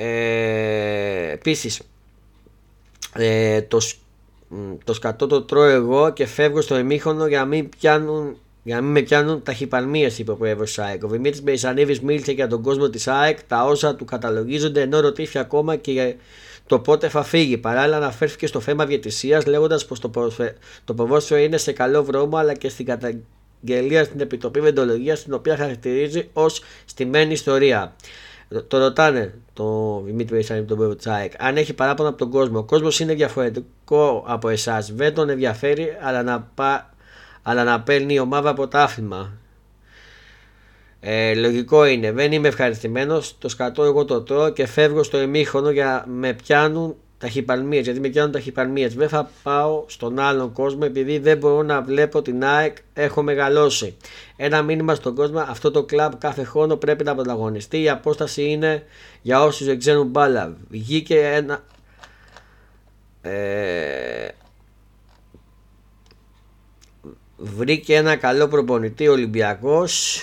Ε, 0.00 1.32
Επίσης, 1.32 1.80
ε, 3.14 3.62
το, 3.62 3.78
το 4.84 4.92
σκατό 4.92 5.26
το 5.26 5.42
τρώω 5.42 5.64
εγώ 5.64 6.12
και 6.12 6.26
φεύγω 6.26 6.60
στο 6.60 6.74
εμίχωνο 6.74 7.26
για 7.26 7.38
να 7.38 7.44
μην 7.44 7.68
πιάνουν 7.68 8.36
για 8.62 8.76
να 8.76 8.82
μην 8.82 8.92
με 8.92 9.00
πιάνουν 9.00 9.42
ταχυπαλμίες, 9.42 10.18
είπε 10.18 10.30
ο 10.30 10.36
πρόεδρος 10.36 10.68
της 10.68 10.78
ΑΕΚ. 10.78 11.04
Ο 11.04 11.08
Δημήτρης 11.08 11.42
Μπεϊσανίδης 11.42 12.00
μίλησε 12.00 12.32
για 12.32 12.46
τον 12.46 12.62
κόσμο 12.62 12.88
της 12.88 13.08
ΑΕΚ, 13.08 13.38
τα 13.42 13.64
όσα 13.64 13.94
του 13.94 14.04
καταλογίζονται, 14.04 14.80
ενώ 14.80 15.00
ρωτήθηκε 15.00 15.38
ακόμα 15.38 15.76
και 15.76 15.92
για 15.92 16.14
το 16.66 16.78
πότε 16.78 17.08
θα 17.08 17.22
φύγει. 17.22 17.58
Παράλληλα, 17.58 17.96
αναφέρθηκε 17.96 18.46
στο 18.46 18.60
θέμα 18.60 18.86
διαιτησίας, 18.86 19.46
λέγοντας 19.46 19.86
πως 19.86 20.00
το, 20.00 20.10
το 20.84 20.94
ποδόσφαιρο 20.94 21.40
είναι 21.40 21.56
σε 21.56 21.72
καλό 21.72 22.02
δρόμο, 22.02 22.36
αλλά 22.36 22.54
και 22.54 22.68
στην 22.68 22.86
καταγγελία 22.86 24.04
στην 24.04 24.20
Επιτροπή 24.20 24.60
Βεντολογία, 24.60 25.16
την 25.16 25.32
οποία 25.32 25.56
χαρακτηρίζει 25.56 26.28
ως 26.32 26.62
στημένη 26.84 27.32
ιστορία. 27.32 27.94
Το 28.68 28.78
ρωτάνε 28.78 29.34
το 29.52 30.00
Δημήτρη 30.04 30.38
Ισάνη 30.38 30.64
τον 30.64 30.96
Τσάικ 30.96 31.32
αν 31.38 31.56
έχει 31.56 31.74
παράπονα 31.74 32.08
από 32.08 32.18
τον 32.18 32.30
κόσμο. 32.30 32.58
Ο 32.58 32.64
κόσμος 32.64 33.00
είναι 33.00 33.14
διαφορετικό 33.14 34.24
από 34.26 34.48
εσάς. 34.48 34.92
Δεν 34.92 35.14
τον 35.14 35.28
ενδιαφέρει, 35.28 35.96
αλλά 36.00 36.22
να, 36.22 36.40
πα, 36.54 36.94
αλλά 37.42 37.64
να 37.64 37.80
παίρνει 37.80 38.14
η 38.14 38.18
ομάδα 38.18 38.54
πρωτάθλημα. 38.54 39.32
Ε, 41.00 41.34
λογικό 41.34 41.84
είναι, 41.84 42.12
δεν 42.12 42.32
είμαι 42.32 42.48
ευχαριστημένος. 42.48 43.38
Το 43.38 43.48
σκατώ 43.48 43.84
εγώ 43.84 44.04
το 44.04 44.22
τρώω 44.22 44.50
και 44.50 44.66
φεύγω 44.66 45.02
στο 45.02 45.16
εμίχρονο 45.16 45.70
για 45.70 46.04
με 46.08 46.32
πιάνουν 46.32 46.96
ταχυπαλμίες. 47.18 47.84
Γιατί 47.84 48.00
με 48.00 48.08
πιάνουν 48.08 48.32
ταχυπαλμίες. 48.32 48.94
Δεν 48.94 49.08
θα 49.08 49.30
πάω 49.42 49.84
στον 49.86 50.18
άλλον 50.18 50.52
κόσμο 50.52 50.80
επειδή 50.84 51.18
δεν 51.18 51.38
μπορώ 51.38 51.62
να 51.62 51.82
βλέπω 51.82 52.22
την 52.22 52.44
ΑΕΚ. 52.44 52.76
Έχω 52.94 53.22
μεγαλώσει. 53.22 53.96
Ένα 54.36 54.62
μήνυμα 54.62 54.94
στον 54.94 55.14
κόσμο. 55.14 55.38
Αυτό 55.38 55.70
το 55.70 55.84
κλαμπ 55.84 56.12
κάθε 56.18 56.44
χρόνο 56.44 56.76
πρέπει 56.76 57.04
να 57.04 57.14
πρωταγωνιστεί. 57.14 57.82
Η 57.82 57.88
απόσταση 57.88 58.42
είναι 58.42 58.82
για 59.22 59.42
όσους 59.42 59.66
δεν 59.66 59.78
ξέρουν 59.78 60.06
μπάλα. 60.06 60.56
Βγήκε 60.68 61.20
ένα. 61.20 61.64
Ε, 63.22 64.28
βρήκε 67.36 67.94
ένα 67.94 68.16
καλό 68.16 68.48
προπονητή 68.48 69.08
Ολυμπιακός 69.08 70.22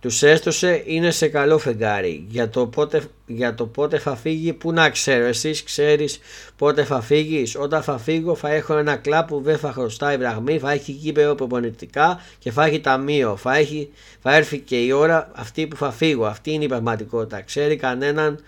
τους 0.00 0.22
έστωσε 0.22 0.82
είναι 0.86 1.10
σε 1.10 1.28
καλό 1.28 1.58
φεγγάρι. 1.58 2.24
Για 2.28 2.48
το, 2.48 2.66
πότε, 2.66 3.02
για 3.26 3.54
το 3.54 3.66
πότε 3.66 3.98
θα 3.98 4.16
φύγει 4.16 4.52
που 4.52 4.72
να 4.72 4.90
ξέρω. 4.90 5.24
Εσείς 5.24 5.62
ξέρεις 5.62 6.20
πότε 6.56 6.84
θα 6.84 7.00
φύγεις. 7.00 7.56
Όταν 7.56 7.82
θα 7.82 7.98
φύγω 7.98 8.34
θα 8.34 8.50
έχω 8.50 8.76
ένα 8.76 8.96
κλαπ 8.96 9.28
που 9.28 9.40
δεν 9.40 9.58
θα 9.58 9.72
χρωστάει 9.72 10.16
βραγμή 10.16 10.58
θα 10.58 10.70
έχει 10.70 10.92
κύπερο 10.92 11.34
προπονητικά 11.34 12.20
και 12.38 12.50
θα 12.50 12.64
έχει 12.64 12.80
ταμείο. 12.80 13.36
Θα, 13.36 13.56
έχει, 13.56 13.90
θα 14.22 14.34
έρθει 14.34 14.58
και 14.58 14.76
η 14.76 14.92
ώρα 14.92 15.30
αυτή 15.34 15.66
που 15.66 15.76
θα 15.76 15.90
φύγω. 15.90 16.26
Αυτή 16.26 16.52
είναι 16.52 16.64
η 16.64 16.68
πραγματικότητα. 16.68 17.40
Ξέρει 17.40 17.76
κανέναν 17.76 18.40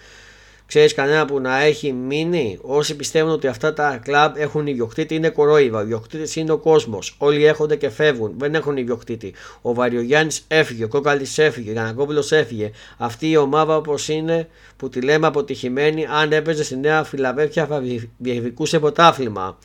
Ξέρεις 0.73 0.95
κανένα 0.95 1.25
που 1.25 1.41
να 1.41 1.61
έχει 1.61 1.93
μείνει; 1.93 2.59
Όσοι 2.63 2.97
πιστεύουν 2.97 3.31
ότι 3.31 3.47
αυτά 3.47 3.73
τα 3.73 4.01
κλαμπ 4.03 4.37
έχουν 4.37 4.67
ιδιοκτήτη 4.67 5.15
είναι 5.15 5.29
κορόιδα. 5.29 5.79
Ο 5.79 5.83
ιδιοκτήτης 5.83 6.37
είναι 6.37 6.53
ο 6.53 6.59
κόσμος. 6.59 7.15
Όλοι 7.19 7.45
έρχονται 7.45 7.77
και 7.77 7.91
φεύγουν. 7.91 8.35
Δεν 8.39 8.55
έχουν 8.55 8.77
ιδιοκτήτη. 8.77 9.35
Ο 9.63 9.75
Βαριογιάννης 9.75 10.45
έφυγε. 10.49 10.85
Ο 10.85 10.89
Κόκαλης 10.89 11.39
έφυγε. 11.39 11.69
Ο 11.71 11.73
Γιανακόπουλος 11.73 12.33
έφυγε. 12.33 12.71
Αυτή 12.97 13.31
η 13.31 13.37
ομάδα 13.37 13.77
όπως 13.77 14.09
είναι 14.09 14.49
που 14.77 14.89
τη 14.89 15.01
λέμε 15.01 15.27
αποτυχημένη, 15.27 16.07
αν 16.11 16.33
έπαιζε 16.33 16.65
στη 16.65 16.77
Νέα 16.77 17.05
Φιλαβέφια 17.05 17.67
θα 17.67 17.83
διεκδικούσε 18.19 18.79
ποτάθλημα. 18.79 19.59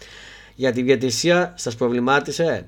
Για 0.56 0.72
τη 0.72 0.82
διατησία 0.82 1.54
σας 1.58 1.76
προβλημάτισε; 1.76 2.68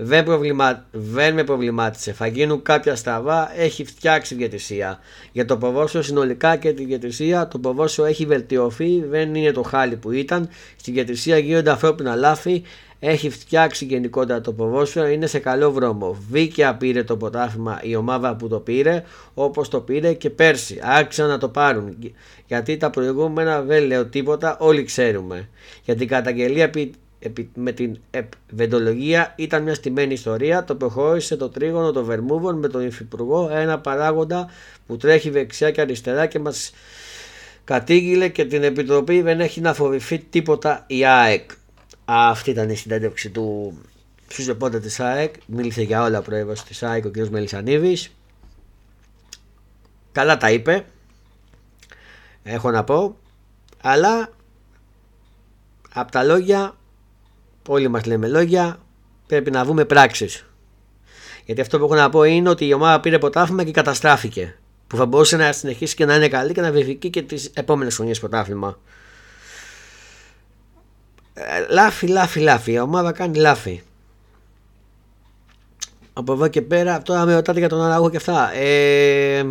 Δεν, 0.00 0.24
προβλημα... 0.24 0.84
δεν 0.90 1.34
με 1.34 1.44
προβλημάτισε. 1.44 2.12
Θα 2.12 2.26
γίνουν 2.26 2.62
κάποια 2.62 2.96
στραβά, 2.96 3.60
έχει 3.60 3.84
φτιάξει 3.84 4.34
διαιτησία. 4.34 4.98
Για 5.32 5.44
το 5.44 5.56
ποδόσφαιρο 5.56 6.02
συνολικά 6.02 6.56
και 6.56 6.72
τη 6.72 6.84
διαιτησία, 6.84 7.48
το 7.48 7.58
ποδόσφαιρο 7.58 8.06
έχει 8.06 8.26
βελτιωθεί, 8.26 9.04
δεν 9.04 9.34
είναι 9.34 9.52
το 9.52 9.62
χάλι 9.62 9.96
που 9.96 10.10
ήταν. 10.10 10.48
Στη 10.76 10.90
διαιτησία 10.90 11.38
γίνονται 11.38 11.70
ανθρώπινα 11.70 12.14
λάθη, 12.14 12.62
έχει 13.00 13.30
φτιάξει 13.30 13.84
γενικότερα 13.84 14.40
το 14.40 14.52
ποδόσφαιρο, 14.52 15.06
είναι 15.06 15.26
σε 15.26 15.38
καλό 15.38 15.70
δρόμο. 15.70 16.16
Βίκαια 16.30 16.74
πήρε 16.76 17.04
το 17.04 17.16
ποτάθλημα 17.16 17.80
η 17.82 17.96
ομάδα 17.96 18.36
που 18.36 18.48
το 18.48 18.58
πήρε, 18.58 19.02
όπως 19.34 19.68
το 19.68 19.80
πήρε 19.80 20.12
και 20.12 20.30
πέρσι. 20.30 20.78
Άρχισαν 20.82 21.28
να 21.28 21.38
το 21.38 21.48
πάρουν. 21.48 21.96
Γιατί 22.46 22.76
τα 22.76 22.90
προηγούμενα 22.90 23.62
δεν 23.62 23.84
λέω 23.84 24.06
τίποτα, 24.06 24.56
όλοι 24.60 24.84
ξέρουμε. 24.84 25.48
Για 25.84 25.94
την 25.94 26.08
καταγγελία 26.08 26.70
με 27.54 27.72
την 27.72 27.98
βεντολογία 28.50 29.34
ήταν 29.36 29.62
μια 29.62 29.74
στημένη 29.74 30.12
ιστορία. 30.12 30.64
Το 30.64 30.74
προχώρησε 30.74 31.36
το 31.36 31.48
τρίγωνο 31.48 31.92
των 31.92 32.04
Βερμούβων 32.04 32.58
με 32.58 32.68
τον 32.68 32.86
Υφυπουργό, 32.86 33.48
ένα 33.52 33.78
παράγοντα 33.78 34.50
που 34.86 34.96
τρέχει 34.96 35.30
δεξιά 35.30 35.70
και 35.70 35.80
αριστερά 35.80 36.26
και 36.26 36.38
μας 36.38 36.72
κατήγγειλε 37.64 38.28
και 38.28 38.44
την 38.44 38.62
Επιτροπή 38.62 39.22
δεν 39.22 39.40
έχει 39.40 39.60
να 39.60 39.74
φοβηθεί 39.74 40.18
τίποτα 40.18 40.84
η 40.86 41.04
ΑΕΚ. 41.04 41.50
Αυτή 42.04 42.50
ήταν 42.50 42.70
η 42.70 42.76
συνέντευξη 42.76 43.30
του 43.30 43.78
στους 44.28 44.46
ρεπόρτερ 44.46 44.80
της 44.80 45.00
ΑΕΚ. 45.00 45.34
Μίλησε 45.46 45.82
για 45.82 46.02
όλα 46.02 46.18
ο 46.18 46.22
πρόεδρος 46.22 46.64
της 46.64 46.82
ΑΕΚ 46.82 47.04
ο 47.04 47.10
κ. 47.10 47.16
Μελισανίδης. 47.16 48.14
Καλά 50.12 50.36
τα 50.36 50.50
είπε. 50.50 50.84
Έχω 52.42 52.70
να 52.70 52.84
πω. 52.84 53.16
Αλλά 53.82 54.30
από 55.92 56.12
τα 56.12 56.24
λόγια 56.24 56.77
Όλοι 57.70 57.88
μας 57.88 58.04
λέμε 58.04 58.28
λόγια, 58.28 58.78
πρέπει 59.26 59.50
να 59.50 59.64
βούμε 59.64 59.84
πράξεις. 59.84 60.46
Γιατί 61.44 61.60
αυτό 61.60 61.78
που 61.78 61.84
έχω 61.84 61.94
να 61.94 62.10
πω 62.10 62.22
είναι 62.22 62.48
ότι 62.48 62.66
η 62.66 62.72
ομάδα 62.72 63.00
πήρε 63.00 63.18
ποτάφημα 63.18 63.64
και 63.64 63.70
καταστράφηκε. 63.70 64.58
Που 64.86 64.96
θα 64.96 65.06
μπορούσε 65.06 65.36
να 65.36 65.52
συνεχίσει 65.52 65.94
και 65.94 66.04
να 66.04 66.14
είναι 66.14 66.28
καλή 66.28 66.52
και 66.52 66.60
να 66.60 66.72
βρεθεί 66.72 66.94
και 66.94 67.22
τις 67.22 67.50
επόμενες 67.54 67.94
χρονιές 67.94 68.20
ποτάφημα. 68.20 68.78
Ε, 71.34 71.66
λάφι, 71.70 72.06
λάφι, 72.06 72.40
λάφι. 72.40 72.72
Η 72.72 72.78
ομάδα 72.78 73.12
κάνει 73.12 73.38
λάφι. 73.38 73.82
Από 76.12 76.32
εδώ 76.32 76.48
και 76.48 76.62
πέρα, 76.62 77.02
τώρα 77.02 77.24
με 77.24 77.34
ρωτάτε 77.34 77.58
για 77.58 77.68
τον 77.68 77.82
Αράγου 77.82 78.10
και 78.10 78.16
αυτά. 78.16 78.52
Ε, 78.54 79.42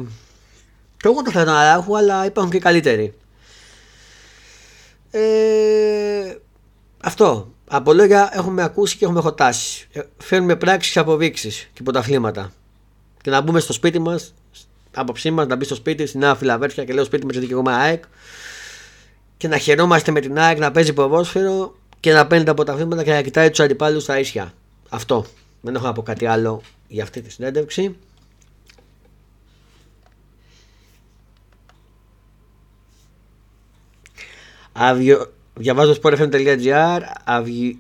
και 0.98 1.08
εγώ 1.08 1.22
το 1.22 1.32
θέλω 1.32 1.46
τον 1.46 1.54
Αράγου, 1.54 1.98
αλλά 1.98 2.26
υπάρχουν 2.26 2.52
και 2.52 2.60
καλύτεροι. 2.60 3.14
Ε, 5.12 6.36
αυτό. 7.04 7.52
Από 7.70 7.94
λόγια 7.94 8.30
έχουμε 8.34 8.64
ακούσει 8.64 8.98
και 8.98 9.06
έχουμε 9.06 9.22
χωτάσει. 9.22 9.88
Ε, 9.92 10.02
φέρνουμε 10.18 10.56
πράξεις 10.56 10.94
και 10.94 11.00
αποδείξεις 11.00 11.70
και 11.74 11.84
πρωταθλήματα. 11.84 12.52
Και 13.22 13.30
να 13.30 13.42
μπούμε 13.42 13.60
στο 13.60 13.74
σπίτι 13.74 14.00
μας, 14.00 14.34
άποψή 14.96 15.32
μας, 15.32 15.48
να 15.48 15.56
μπει 15.56 15.66
στο 15.66 15.76
σπίτι, 15.76 16.06
στην 16.06 16.20
Νέα 16.20 16.36
Φιλαβέρφια 16.36 16.86
και 16.86 16.94
λέω 16.94 17.04
σπίτι 17.04 17.26
με 17.26 17.40
δικαιωμά 17.40 17.76
ΑΕΚ 17.76 18.04
και 19.38 19.48
να 19.48 19.58
χαιρόμαστε 19.58 20.12
με 20.12 20.20
την 20.20 20.40
ΑΕΚ 20.40 20.60
να 20.60 20.72
παίζει 20.72 20.94
ποδόσφαιρο 20.94 21.76
και 22.00 22.14
να 22.14 22.28
παίρνει 22.28 22.46
τα 22.46 22.54
πρωταθλήματα 22.54 23.04
και 23.04 23.12
να 23.12 23.22
κοιτάει 23.22 23.50
τους 23.50 23.60
αντιπάλους 23.60 24.04
στα 24.04 24.20
ίσια. 24.20 24.54
Αυτό. 24.90 25.26
Δεν 25.62 25.76
έχω 25.76 25.86
να 25.86 25.94
πω 25.94 26.02
κάτι 26.02 26.26
άλλο 26.26 26.62
για 26.88 27.04
αυτή 27.04 27.22
τη 27.22 27.32
συνέντευξη. 27.32 27.96
Αβιο... 34.72 35.32
Διαβάζω 35.60 35.96
sportfm.gr, 36.02 37.02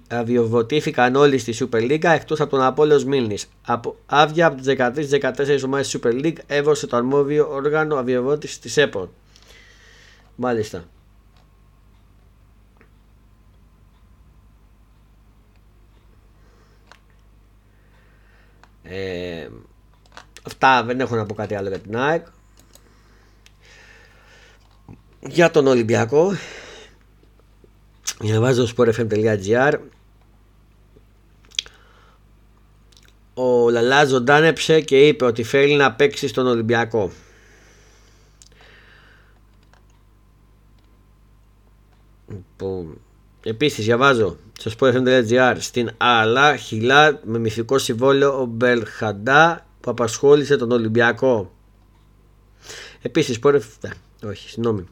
αβιοβοτήθηκαν 0.08 1.16
όλοι 1.16 1.38
στη 1.38 1.54
Super 1.60 1.82
League 1.82 2.04
εκτός 2.04 2.40
από 2.40 2.50
τον 2.50 2.62
Απόλαιο 2.62 3.04
Μίλνης. 3.06 3.50
Άβια 4.06 4.46
από 4.46 4.62
τις 4.62 4.76
13-14 4.78 5.64
ομάδες 5.66 5.90
της 5.90 6.00
Super 6.02 6.12
League 6.26 6.38
έβωσε 6.48 6.88
το 6.88 6.98
αρμόδιο 6.98 7.50
όργανο 7.52 7.96
αβιοβότηση 7.96 8.62
της 8.62 8.78
ΕΠΟ. 8.78 9.10
Μάλιστα. 10.36 10.84
Ε, 18.84 19.48
αυτά 20.44 20.84
δεν 20.84 21.00
έχω 21.00 21.16
να 21.16 21.26
πω 21.26 21.34
κάτι 21.34 21.56
άλλο 21.56 21.68
για 21.68 21.80
την 21.80 21.98
ΑΕΚ. 21.98 22.26
Για 25.20 25.52
τον 25.52 25.68
Ολυμπιακό 25.68 26.32
Διαβάζω 28.20 28.68
sportfm.gr 28.76 29.74
Ο 33.34 33.70
Λαλά 33.70 34.06
ζωντάνεψε 34.06 34.82
και 34.82 35.08
είπε 35.08 35.26
ότι 35.26 35.44
θέλει 35.44 35.76
να 35.76 35.94
παίξει 35.94 36.28
στον 36.28 36.48
Ολυμπιακό. 36.48 37.12
Λοιπόν, 42.28 43.02
επίσης 43.44 43.86
διαβάζω 43.86 44.38
στο 44.60 44.72
sportfm.gr 44.80 45.56
στην 45.60 45.90
Αλλά 45.98 46.56
Χιλά 46.56 47.20
με 47.24 47.40
μυθικό 47.40 47.78
συμβόλαιο 47.78 48.42
ο 48.42 48.46
Μπελχαντά 48.46 49.66
που 49.80 49.92
απασχόλησε 49.92 50.58
τον 50.58 50.72
Ολυμπιακό. 50.72 51.52
Επίσης, 53.02 53.40
sport... 53.44 53.60
όχι, 54.24 54.50
συγγνώμη. 54.50 54.88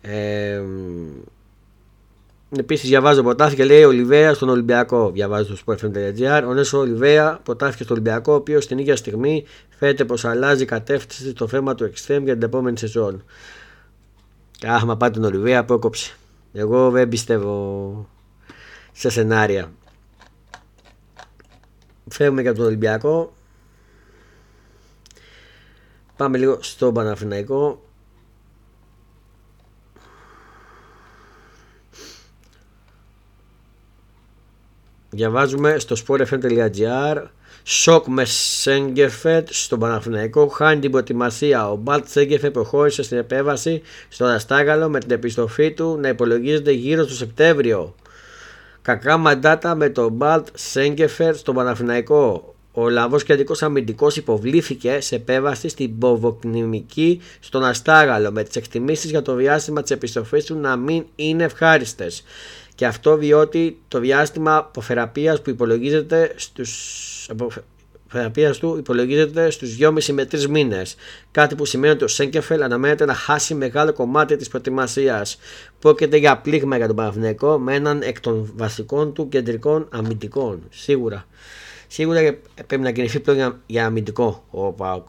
Ε, 0.00 0.62
Επίσης, 2.58 2.88
διαβάζω 2.88 3.22
ποτάθηκε 3.22 3.64
λέει 3.64 3.84
Ολιβέα 3.84 4.34
στον 4.34 4.48
Ολυμπιακό. 4.48 5.10
Διαβάζω 5.10 5.56
στο 5.56 5.64
sportfm.gr. 5.66 6.42
Ο 6.48 6.54
Νέσο 6.54 6.78
Ολιβέα 6.78 7.40
ποτάθηκε 7.42 7.82
στον 7.82 7.96
Ολυμπιακό, 7.96 8.32
ο 8.32 8.36
οποίος 8.36 8.66
την 8.66 8.78
ίδια 8.78 8.96
στιγμή 8.96 9.44
φαίνεται 9.68 10.04
πως 10.04 10.24
αλλάζει 10.24 10.64
κατεύθυνση 10.64 11.30
στο 11.30 11.48
θέμα 11.48 11.74
του 11.74 11.84
Extreme 11.84 12.22
για 12.22 12.34
την 12.34 12.42
επόμενη 12.42 12.78
σεζόν. 12.78 13.24
Αχ, 14.66 14.84
μα 14.84 14.96
πάτε 14.96 15.20
τον 15.20 15.28
Ολιβέα, 15.28 15.58
απόκοψε. 15.60 16.14
Εγώ 16.52 16.90
δεν 16.90 17.08
πιστεύω 17.08 18.08
σε 18.92 19.10
σενάρια. 19.10 19.72
Φεύγουμε 22.10 22.42
για 22.42 22.54
τον 22.54 22.64
Ολυμπιακό. 22.64 23.32
Πάμε 26.16 26.38
λίγο 26.38 26.58
στο 26.60 26.92
Παναφυναϊκό. 26.92 27.82
Διαβάζουμε 35.10 35.78
στο 35.78 35.96
sportfm.gr 36.06 37.22
Σοκ 37.62 38.06
με 38.06 38.24
Σέγκεφετ 38.24 39.48
στον 39.50 39.78
Παναθηναϊκό. 39.78 40.46
Χάνει 40.46 40.80
την 40.80 40.90
προετοιμασία. 40.90 41.70
Ο 41.70 41.76
Μπαλτ 41.76 42.08
Σέγκεφετ 42.08 42.52
προχώρησε 42.52 43.02
στην 43.02 43.18
επέβαση 43.18 43.82
στο 44.08 44.24
Αστάγαλο 44.24 44.88
με 44.88 44.98
την 44.98 45.10
επιστροφή 45.10 45.72
του 45.72 45.98
να 46.00 46.08
υπολογίζεται 46.08 46.70
γύρω 46.70 47.04
στο 47.04 47.14
Σεπτέμβριο. 47.14 47.94
Κακά 48.82 49.16
μαντάτα 49.16 49.74
με 49.74 49.88
τον 49.88 50.12
Μπαλτ 50.12 50.46
Σέγκεφετ 50.54 51.36
στον 51.36 51.54
Παναθηναϊκό. 51.54 52.54
Ο 52.72 52.88
Λαβός 52.88 53.22
κεντρικό 53.22 53.54
αμυντικός 53.60 54.16
υποβλήθηκε 54.16 55.00
σε 55.00 55.14
επέβαση 55.14 55.68
στην 55.68 55.98
Ποβοκνημική 55.98 57.20
στον 57.40 57.64
Αστάγαλο 57.64 58.32
με 58.32 58.42
τις 58.42 58.56
εκτιμήσεις 58.56 59.10
για 59.10 59.22
το 59.22 59.34
διάστημα 59.34 59.82
της 59.82 59.90
επιστροφής 59.90 60.44
του 60.44 60.54
να 60.54 60.76
μην 60.76 61.04
είναι 61.16 61.44
ευχάριστες. 61.44 62.24
Και 62.80 62.86
αυτό 62.86 63.16
διότι 63.16 63.80
το 63.88 63.98
διάστημα 63.98 64.56
αποθεραπείας 64.56 65.42
που 65.42 65.50
υπολογίζεται 65.50 66.32
στους 66.36 67.30
θεραπείας 68.08 68.58
του 68.58 68.76
υπολογίζεται 68.78 69.50
στους 69.50 69.76
2,5 69.80 70.12
με 70.12 70.24
3 70.24 70.46
μήνες. 70.46 70.96
Κάτι 71.30 71.54
που 71.54 71.64
σημαίνει 71.64 71.92
ότι 71.92 72.04
ο 72.04 72.08
Σέγκεφελ 72.08 72.62
αναμένεται 72.62 73.04
να 73.04 73.14
χάσει 73.14 73.54
μεγάλο 73.54 73.92
κομμάτι 73.92 74.36
της 74.36 74.48
προετοιμασίας. 74.48 75.38
Πρόκειται 75.78 76.16
για 76.16 76.38
πλήγμα 76.38 76.76
για 76.76 76.86
τον 76.86 76.96
Παναθηναϊκό 76.96 77.58
με 77.58 77.74
έναν 77.74 78.02
εκ 78.02 78.20
των 78.20 78.52
βασικών 78.56 79.12
του 79.12 79.28
κεντρικών 79.28 79.88
αμυντικών. 79.90 80.62
Σίγουρα. 80.70 81.26
Σίγουρα 81.86 82.38
πρέπει 82.66 82.82
να 82.82 82.90
κινηθεί 82.90 83.20
πλέον 83.20 83.38
για, 83.38 83.60
για 83.66 83.86
αμυντικό 83.86 84.44
ο 84.50 84.72
Πάοκ. 84.72 85.08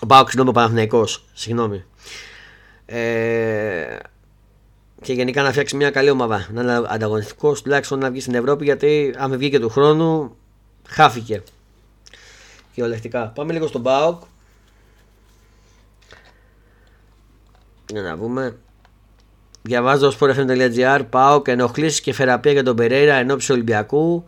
Ο 0.00 0.06
Πάοκ, 0.06 0.28
συγγνώμη, 0.28 0.50
ο 0.50 0.52
Παναθηναϊκός. 0.52 1.24
Συγγνώμη. 1.32 1.84
Ε, 2.86 3.98
και 5.02 5.12
γενικά 5.12 5.42
να 5.42 5.50
φτιάξει 5.50 5.76
μια 5.76 5.90
καλή 5.90 6.10
ομάδα. 6.10 6.46
Να 6.52 6.62
είναι 6.62 6.82
ανταγωνιστικός 6.88 7.62
τουλάχιστον 7.62 7.98
να 7.98 8.10
βγει 8.10 8.20
στην 8.20 8.34
Ευρώπη 8.34 8.64
γιατί 8.64 9.14
αν 9.18 9.36
βγήκε 9.38 9.58
του 9.58 9.68
χρόνου 9.68 10.36
χάθηκε. 10.88 11.42
Κυριολεκτικά. 12.74 13.32
Πάμε 13.34 13.52
λίγο 13.52 13.66
στον 13.66 13.80
Μπάουκ. 13.80 14.22
Για 17.92 18.02
να 18.02 18.16
δούμε. 18.16 18.56
Διαβάζω 19.62 20.12
sportfm.gr 20.18 21.00
Πάοκ 21.10 21.48
ενοχλήσεις 21.48 22.00
και 22.00 22.12
θεραπεία 22.12 22.52
για 22.52 22.62
τον 22.62 22.76
Περέιρα 22.76 23.14
εν 23.14 23.30
ώψη 23.30 23.52
Ολυμπιακού. 23.52 24.24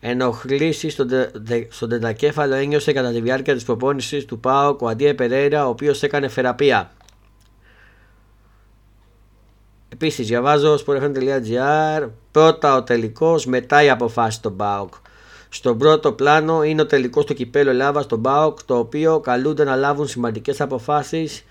Ενοχλήσεις 0.00 0.92
στον, 0.92 1.08
τε, 1.08 1.28
στον 1.68 1.88
τετακέφαλο 1.88 2.54
ένιωσε 2.54 2.92
κατά 2.92 3.10
τη 3.10 3.20
διάρκεια 3.20 3.54
της 3.54 3.64
προπόνησης 3.64 4.24
του 4.24 4.40
Πάοκ 4.40 4.82
ο 4.82 4.88
Αντίε 4.88 5.14
Περέιρα, 5.14 5.66
ο 5.66 5.68
οποίος 5.68 6.02
έκανε 6.02 6.28
θεραπεία. 6.28 6.90
Επίσης, 9.94 10.26
διαβάζω 10.26 10.78
sportfm.gr 10.86 12.08
πρώτα 12.30 12.76
ο 12.76 12.82
τελικός, 12.82 13.46
μετά 13.46 13.82
η 13.82 13.90
αποφάση 13.90 14.42
των 14.42 14.52
Μπάουκ. 14.52 14.94
Στον 15.48 15.78
πρώτο 15.78 16.12
πλάνο 16.12 16.62
είναι 16.62 16.80
ο 16.80 16.86
τελικός 16.86 17.24
στο 17.24 17.32
κυπέλο 17.32 17.70
Ελλάδας 17.70 18.04
στον 18.04 18.18
Μπάουκ, 18.18 18.62
το 18.62 18.78
οποίο 18.78 19.20
καλούνται 19.20 19.64
να 19.64 19.76
λάβουν 19.76 20.06
σημαντικές 20.06 20.60
αποφάσεις 20.60 21.44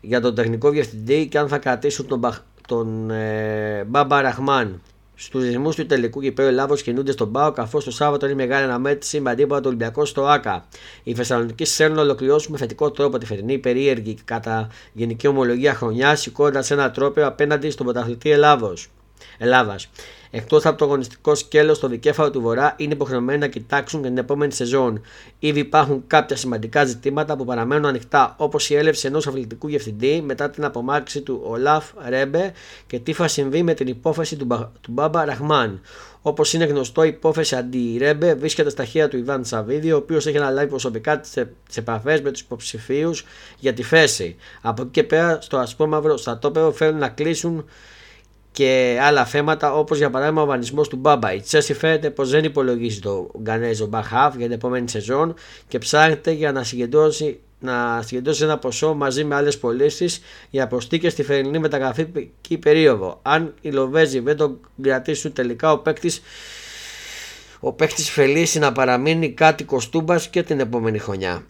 για 0.00 0.20
τον 0.20 0.34
τεχνικό 0.34 0.70
διευθυντή 0.70 1.28
και 1.28 1.38
αν 1.38 1.48
θα 1.48 1.58
κρατήσουν 1.58 2.06
τον, 2.06 2.20
τον 2.68 3.10
ε, 3.10 3.84
Μπάμπα 3.86 4.20
Ραχμάν. 4.20 4.80
Στους 5.24 5.42
ρυθμούς 5.42 5.76
του 5.76 5.86
τελικού 5.86 6.20
κυπέλου 6.20 6.48
Ελλάδος 6.48 6.82
κινούνται 6.82 7.12
στον 7.12 7.32
Πάο, 7.32 7.52
καθώς 7.52 7.84
το 7.84 7.90
Σάββατο 7.90 8.26
είναι 8.26 8.34
μεγάλη 8.34 8.64
αναμέτρηση 8.64 9.20
με 9.20 9.30
αντίπαλο 9.30 9.60
του 9.60 9.66
Ολυμπιακό 9.68 10.04
στο 10.04 10.26
ΑΚΑ. 10.26 10.66
Οι 11.02 11.14
Θεσσαλονικοί 11.14 11.64
θέλουν 11.64 11.96
να 11.96 12.02
ολοκληρώσουν 12.02 12.52
με 12.52 12.58
θετικό 12.58 12.90
τρόπο 12.90 13.18
τη 13.18 13.26
φετινή 13.26 13.58
περίεργη 13.58 14.16
κατά 14.24 14.68
γενική 14.92 15.26
ομολογία 15.26 15.74
χρονιά, 15.74 16.16
σηκώντα 16.16 16.64
ένα 16.68 16.90
τρόπο 16.90 17.26
απέναντι 17.26 17.70
στον 17.70 17.86
πρωταθλητή 17.86 18.30
Ελλάδος. 18.30 18.88
Ελλάδας. 19.38 19.90
Εκτός 20.34 20.66
από 20.66 20.78
το 20.78 20.84
αγωνιστικό 20.84 21.34
σκέλος 21.34 21.76
στο 21.76 21.88
δικέφαλο 21.88 22.30
του 22.30 22.40
Βορρά, 22.40 22.74
είναι 22.76 22.92
υποχρεωμένοι 22.92 23.38
να 23.38 23.46
κοιτάξουν 23.46 24.00
για 24.00 24.08
την 24.08 24.18
επόμενη 24.18 24.52
σεζόν. 24.52 25.00
Ήδη 25.38 25.60
υπάρχουν 25.60 26.04
κάποια 26.06 26.36
σημαντικά 26.36 26.84
ζητήματα 26.84 27.36
που 27.36 27.44
παραμένουν 27.44 27.86
ανοιχτά, 27.86 28.34
όπως 28.38 28.70
η 28.70 28.74
έλευση 28.74 29.06
ενός 29.06 29.26
αθλητικού 29.26 29.66
διευθυντή 29.66 30.22
μετά 30.26 30.50
την 30.50 30.64
απομάκρυνση 30.64 31.20
του 31.20 31.40
Ολάφ 31.44 31.90
Ρέμπε 32.08 32.52
και 32.86 32.98
τι 32.98 33.12
θα 33.12 33.28
συμβεί 33.28 33.62
με 33.62 33.74
την 33.74 33.86
υπόθεση 33.86 34.36
του, 34.36 34.46
του 34.80 34.92
Μπάμπα 34.92 35.24
Ραχμάν. 35.24 35.80
Όπως 36.22 36.52
είναι 36.52 36.64
γνωστό, 36.64 37.04
η 37.04 37.08
υπόθεση 37.08 37.56
αντί-Ρέμπε 37.56 38.34
βρίσκεται 38.34 38.70
στα 38.70 38.84
χέρια 38.84 39.08
του 39.08 39.16
Ιβάν 39.16 39.44
Σαββίδη, 39.44 39.92
ο 39.92 39.96
οποίος 39.96 40.26
έχει 40.26 40.36
αναλάβει 40.36 40.68
προσωπικά 40.68 41.20
τις 41.20 41.76
επαφές 41.76 42.20
με 42.20 42.30
τους 42.30 42.40
υποψηφίους 42.40 43.24
για 43.58 43.72
τη 43.72 43.82
θέση. 43.82 44.36
Από 44.60 44.82
εκεί 44.82 44.90
και 44.90 45.02
πέρα, 45.02 45.40
στο 45.40 45.56
ασπρόμαυρο 45.56 46.16
στρατόπεδο 46.16 46.72
θέλουν 46.72 46.98
να 46.98 47.08
κλείσουν 47.08 47.64
και 48.52 48.98
άλλα 49.02 49.24
θέματα 49.24 49.74
όπως 49.74 49.98
για 49.98 50.10
παράδειγμα 50.10 50.42
ο 50.42 50.46
βανισμός 50.46 50.88
του 50.88 50.96
Μπάμπα. 50.96 51.34
Η 51.34 51.40
Τσέσι 51.40 51.74
φαίνεται 51.74 52.10
πως 52.10 52.30
δεν 52.30 52.44
υπολογίζει 52.44 53.00
το 53.00 53.30
Γκανέζο 53.42 53.86
Μπαχάφ 53.86 54.36
για 54.36 54.44
την 54.44 54.54
επόμενη 54.54 54.88
σεζόν 54.88 55.34
και 55.68 55.78
ψάχνεται 55.78 56.30
για 56.30 56.52
να 56.52 56.64
συγκεντρώσει, 56.64 57.40
να 57.58 58.02
συγκεντρώσει 58.02 58.42
ένα 58.44 58.58
ποσό 58.58 58.94
μαζί 58.94 59.24
με 59.24 59.34
άλλες 59.34 59.58
πωλήσεις 59.58 60.20
για 60.50 60.66
προστίκε 60.66 61.08
στη 61.08 61.22
φερινή 61.22 61.58
μεταγραφική 61.58 62.58
περίοδο. 62.58 63.18
Αν 63.22 63.54
οι 63.60 63.70
Λοβέζοι 63.70 64.18
δεν 64.20 64.36
τον 64.36 64.60
κρατήσουν 64.82 65.32
τελικά 65.32 65.72
ο 65.72 65.78
παίκτης 65.78 66.22
ο 67.60 67.72
παίκτης 67.72 68.10
φελήσει 68.10 68.58
να 68.58 68.72
παραμείνει 68.72 69.30
κάτι 69.30 69.64
κοστούμπας 69.64 70.28
και 70.28 70.42
την 70.42 70.60
επόμενη 70.60 70.98
χρονιά 70.98 71.42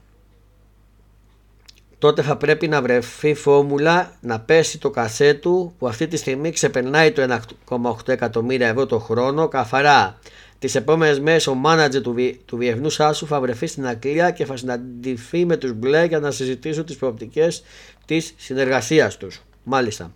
τότε 2.03 2.23
θα 2.23 2.37
πρέπει 2.37 2.69
να 2.69 2.83
βρεθεί 2.83 3.35
φόρμουλα 3.35 4.13
να 4.21 4.41
πέσει 4.41 4.79
το 4.79 4.91
κασέ 4.91 5.35
του 5.35 5.75
που 5.79 5.89
αυτή 5.89 6.07
τη 6.09 6.17
στιγμή 6.17 6.51
ξεπερνάει 6.51 7.13
το 7.13 7.41
1,8 7.69 8.09
εκατομμύρια 8.09 8.69
ευρώ 8.69 8.87
το 8.87 8.99
χρόνο 8.99 9.49
καθαρά. 9.49 10.19
Τις 10.59 10.75
επόμενες 10.75 11.21
μέρες 11.21 11.47
ο 11.47 11.55
μάνατζερ 11.55 12.03
του, 12.03 12.15
του 12.45 12.57
Διεθνού 12.57 12.89
Άσου 12.99 13.27
θα 13.27 13.41
βρεθεί 13.41 13.67
στην 13.67 13.87
Αγγλία 13.87 14.31
και 14.31 14.45
θα 14.45 14.57
συναντηθεί 14.57 15.45
με 15.45 15.57
τους 15.57 15.73
μπλε 15.73 16.05
για 16.05 16.19
να 16.19 16.31
συζητήσουν 16.31 16.85
τις 16.85 16.97
προοπτικές 16.97 17.63
της 18.05 18.35
συνεργασίας 18.37 19.17
τους. 19.17 19.43
Μάλιστα. 19.63 20.13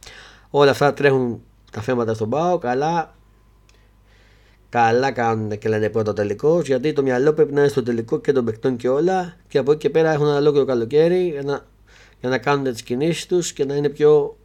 Όλα 0.51 0.70
αυτά 0.70 0.94
τρέχουν 0.94 1.42
τα 1.72 1.81
θέματα 1.81 2.14
στον 2.14 2.31
Πάο, 2.31 2.59
καλά. 2.59 3.14
Καλά 4.68 5.11
κάνουν 5.11 5.59
και 5.59 5.68
λένε 5.68 5.88
πρώτο 5.88 6.12
τελικός, 6.12 6.66
γιατί 6.66 6.92
το 6.92 7.03
μυαλό 7.03 7.33
πρέπει 7.33 7.53
να 7.53 7.61
είναι 7.61 7.68
στο 7.68 7.83
τελικό 7.83 8.20
και 8.20 8.33
των 8.33 8.44
παικτών 8.44 8.77
και 8.77 8.88
όλα. 8.88 9.37
Και 9.49 9.59
από 9.59 9.72
εκεί 9.72 9.81
και 9.81 9.90
πέρα 9.90 10.12
έχουν 10.12 10.27
ένα 10.27 10.37
ολόκληρο 10.37 10.64
καλοκαίρι, 10.64 11.35
ένα 11.38 11.64
για 12.27 12.37
να 12.37 12.43
κάνουν 12.43 12.73
τις 12.73 12.83
κινήσεις 12.83 13.27
τους 13.27 13.53
και 13.53 13.65
να 13.65 13.75
είναι 13.75 13.89
πιο 13.89 14.37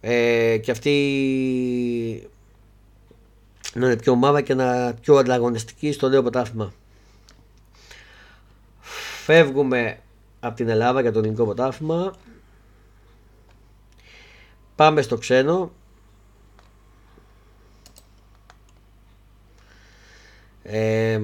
ε, 0.00 0.58
και 0.58 0.70
αυτή 0.70 2.28
να 3.74 3.86
είναι 3.86 3.96
πιο 3.96 4.12
ομάδα 4.12 4.40
και 4.40 4.54
να 4.54 4.94
πιο 4.94 5.16
ανταγωνιστική 5.16 5.92
στο 5.92 6.08
νέο 6.08 6.22
ποτάφημα. 6.22 6.72
Φεύγουμε 9.24 10.00
από 10.40 10.56
την 10.56 10.68
Ελλάδα 10.68 11.00
για 11.00 11.12
το 11.12 11.18
ελληνικό 11.18 11.44
ποτάφημα. 11.44 12.14
Πάμε 14.76 15.02
στο 15.02 15.18
ξένο. 15.18 15.72
Ε, 20.62 21.20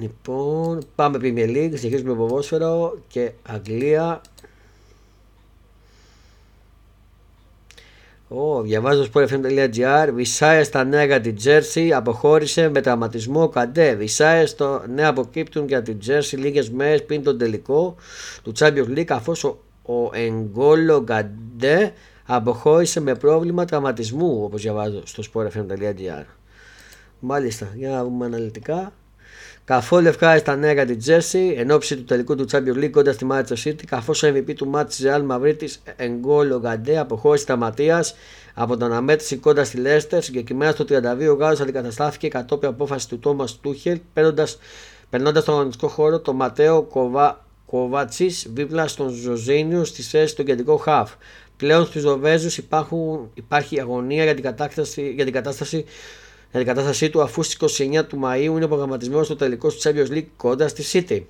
Λοιπόν, 0.00 0.82
πάμε 0.94 1.18
Premier 1.22 1.48
League, 1.56 1.72
συνεχίζουμε 1.74 2.14
ποδόσφαιρο 2.14 2.98
και 3.08 3.32
Αγγλία. 3.42 4.20
Oh, 8.28 8.62
διαβάζω 8.62 9.04
στο 9.04 9.20
sportfm.gr 9.20 10.08
Βυσάε 10.14 10.62
στα 10.62 10.84
νέα 10.84 11.04
για 11.04 11.20
την 11.20 11.36
Τζέρσι 11.36 11.92
αποχώρησε 11.92 12.68
με 12.68 12.80
τραυματισμό 12.80 13.48
καντέ. 13.48 13.94
Βυσάε 13.94 14.46
στο 14.46 14.82
νέα 14.94 15.08
αποκύπτουν 15.08 15.66
για 15.66 15.82
την 15.82 15.98
Τζέρσι 15.98 16.36
λίγες 16.36 16.70
μέρες 16.70 17.04
πριν 17.04 17.22
τον 17.22 17.38
τελικό 17.38 17.94
του 18.42 18.52
Champions 18.58 18.88
League 18.88 19.04
καθώ 19.04 19.58
ο, 19.82 19.92
ο 19.94 20.10
Εγκόλο 20.14 21.02
Καντέ 21.02 21.92
αποχώρησε 22.26 23.00
με 23.00 23.14
πρόβλημα 23.14 23.64
τραυματισμού 23.64 24.42
όπως 24.44 24.62
διαβάζω 24.62 25.02
στο 25.06 25.22
sportfm.gr. 25.32 26.24
Μάλιστα, 27.20 27.68
για 27.74 27.90
να 27.90 28.04
δούμε 28.04 28.24
αναλυτικά. 28.24 28.92
Καθόλου 29.70 30.06
ευχάριστα 30.06 30.56
νέα 30.56 30.72
για 30.72 30.86
την 30.86 30.98
Τζέρσι 30.98 31.54
εν 31.56 31.70
ώψη 31.70 31.96
του 31.96 32.04
τελικού 32.04 32.36
του 32.36 32.46
Champions 32.50 32.76
League 32.76 32.90
κοντά 32.90 33.12
στη 33.12 33.26
Manchester 33.30 33.64
City, 33.64 33.84
καθώς 33.86 34.22
ο 34.22 34.28
MVP 34.28 34.54
του 34.54 34.68
μάτς 34.68 34.96
της 34.96 35.06
Real 35.08 35.26
Madrid 35.26 35.56
Εγκόλο 35.96 36.58
Γκαντέ 36.58 36.98
αποχώρησε 36.98 37.42
σταματία 37.42 38.04
από 38.54 38.76
την 38.76 38.84
αναμέτρηση 38.84 39.36
κοντά 39.36 39.64
στη 39.64 39.76
Λέστερ. 39.76 40.22
Συγκεκριμένα 40.22 40.72
στο 40.72 40.84
32 40.88 41.28
ο 41.30 41.34
Γάλλος 41.34 41.60
αντικαταστάθηκε 41.60 42.28
κατόπιν 42.28 42.68
απόφασης 42.68 43.06
του 43.06 43.18
Τόμα 43.18 43.46
Τούχελ, 43.60 44.00
περνώντας 44.12 44.58
στον 45.42 45.54
αγωνιστικό 45.54 45.88
χώρο 45.88 46.20
τον 46.20 46.36
Ματέο 46.36 46.82
Κοβα... 46.82 47.44
Κοβάτσι 47.66 48.34
δίπλα 48.52 48.88
στον 48.88 49.10
Ζωζίνιο 49.10 49.84
στη 49.84 50.02
θέση 50.02 50.36
του 50.36 50.44
κεντρικό 50.44 50.76
χαφ. 50.76 51.12
Πλέον 51.56 51.86
στους 51.86 52.02
Ζοβέζου 52.02 52.62
υπάρχει 53.34 53.80
αγωνία 53.80 54.24
για 54.24 54.34
την, 54.34 54.54
για 55.14 55.24
την 55.24 55.32
κατάσταση 55.32 55.76
για 55.76 55.84
την 56.58 56.66
κατάστασή 56.66 57.10
του 57.10 57.22
αφού 57.22 57.42
στις 57.42 57.80
29 57.80 58.04
του 58.08 58.20
Μαΐου 58.24 58.42
είναι 58.42 58.66
προγραμματισμένο 58.66 59.22
στο 59.22 59.36
τελικό 59.36 59.68
του 59.68 59.80
Champions 59.82 60.08
League 60.08 60.26
κοντά 60.36 60.68
στη 60.68 60.84
City. 61.08 61.22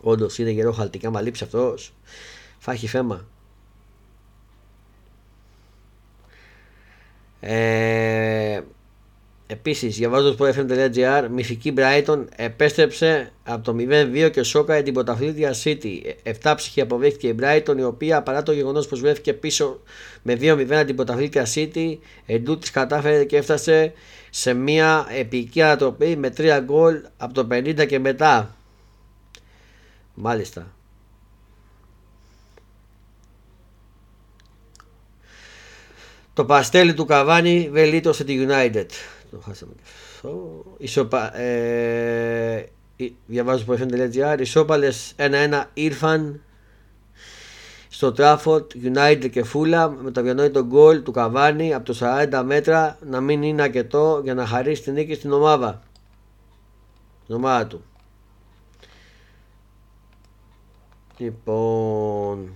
Όντως 0.00 0.38
είναι 0.38 0.50
γερό 0.50 0.72
χαλτικά 0.72 1.10
μα 1.10 1.20
λείψει 1.20 1.44
αυτός. 1.44 1.92
Θα 2.58 2.72
έχει 2.72 2.86
θέμα. 2.86 3.26
Ε, 7.40 8.60
Επίσης, 9.46 9.96
διαβάζω 9.96 10.32
στο 10.32 10.46
FM.gr, 10.46 11.26
μυθική 11.30 11.74
Brighton 11.76 12.24
επέστρεψε 12.36 13.32
από 13.44 13.64
το 13.64 13.76
0-2 13.78 14.30
και 14.32 14.42
σόκαρε 14.42 14.82
την 14.82 14.94
πρωταθλήτρια 14.94 15.54
City. 15.64 16.00
Εφτάψυχη 16.22 16.80
αποδέχτηκε 16.80 17.28
η 17.28 17.36
Brighton, 17.40 17.76
η 17.78 17.82
οποία 17.82 18.22
παρά 18.22 18.42
το 18.42 18.52
γεγονός 18.52 18.88
πως 18.88 19.00
βρέθηκε 19.00 19.32
πίσω 19.32 19.80
με 20.22 20.36
2-0 20.40 20.82
την 20.86 20.96
πρωταθλήτρια 20.96 21.46
City, 21.54 21.96
εντού 22.26 22.58
της 22.58 22.70
κατάφερε 22.70 23.24
και 23.24 23.36
έφτασε 23.36 23.92
σε 24.30 24.54
μια 24.54 25.06
επική 25.18 25.62
ανατροπή 25.62 26.16
με 26.16 26.32
3 26.36 26.60
γκολ 26.64 27.00
από 27.16 27.34
το 27.34 27.46
50 27.50 27.86
και 27.86 27.98
μετά. 27.98 28.56
Μάλιστα. 30.14 30.72
Το 36.34 36.44
παστέλι 36.44 36.94
του 36.94 37.04
Καβάνι 37.04 37.68
βελίτωσε 37.72 38.24
τη 38.24 38.46
United. 38.48 38.86
Το 39.34 39.40
χάσαμε 39.40 39.72
και 39.76 39.82
αυτό. 40.14 40.64
Ισοπα, 40.78 41.38
ε, 41.38 42.68
διαβάζω 43.26 43.62
από 43.62 43.74
fm.gr. 43.78 44.40
Ισόπαλες 44.40 45.14
1-1 45.16 45.64
ήρθαν 45.74 46.40
στο 47.88 48.12
Τράφορτ, 48.12 48.72
United 48.82 49.30
και 49.30 49.44
Φούλα 49.44 49.88
με 49.90 50.10
το 50.10 50.20
αδιανόητο 50.20 50.64
γκολ 50.64 51.02
του 51.02 51.12
Καβάνι 51.12 51.74
από 51.74 51.84
το 51.84 51.98
40 52.00 52.42
μέτρα 52.44 52.98
να 53.06 53.20
μην 53.20 53.42
είναι 53.42 53.62
αρκετό 53.62 54.20
για 54.24 54.34
να 54.34 54.46
χαρίσει 54.46 54.82
την 54.82 54.92
νίκη 54.92 55.14
στην 55.14 55.32
ομάδα. 55.32 55.82
Στην 57.22 57.34
ομάδα 57.34 57.66
του. 57.66 57.84
Λοιπόν, 61.16 62.52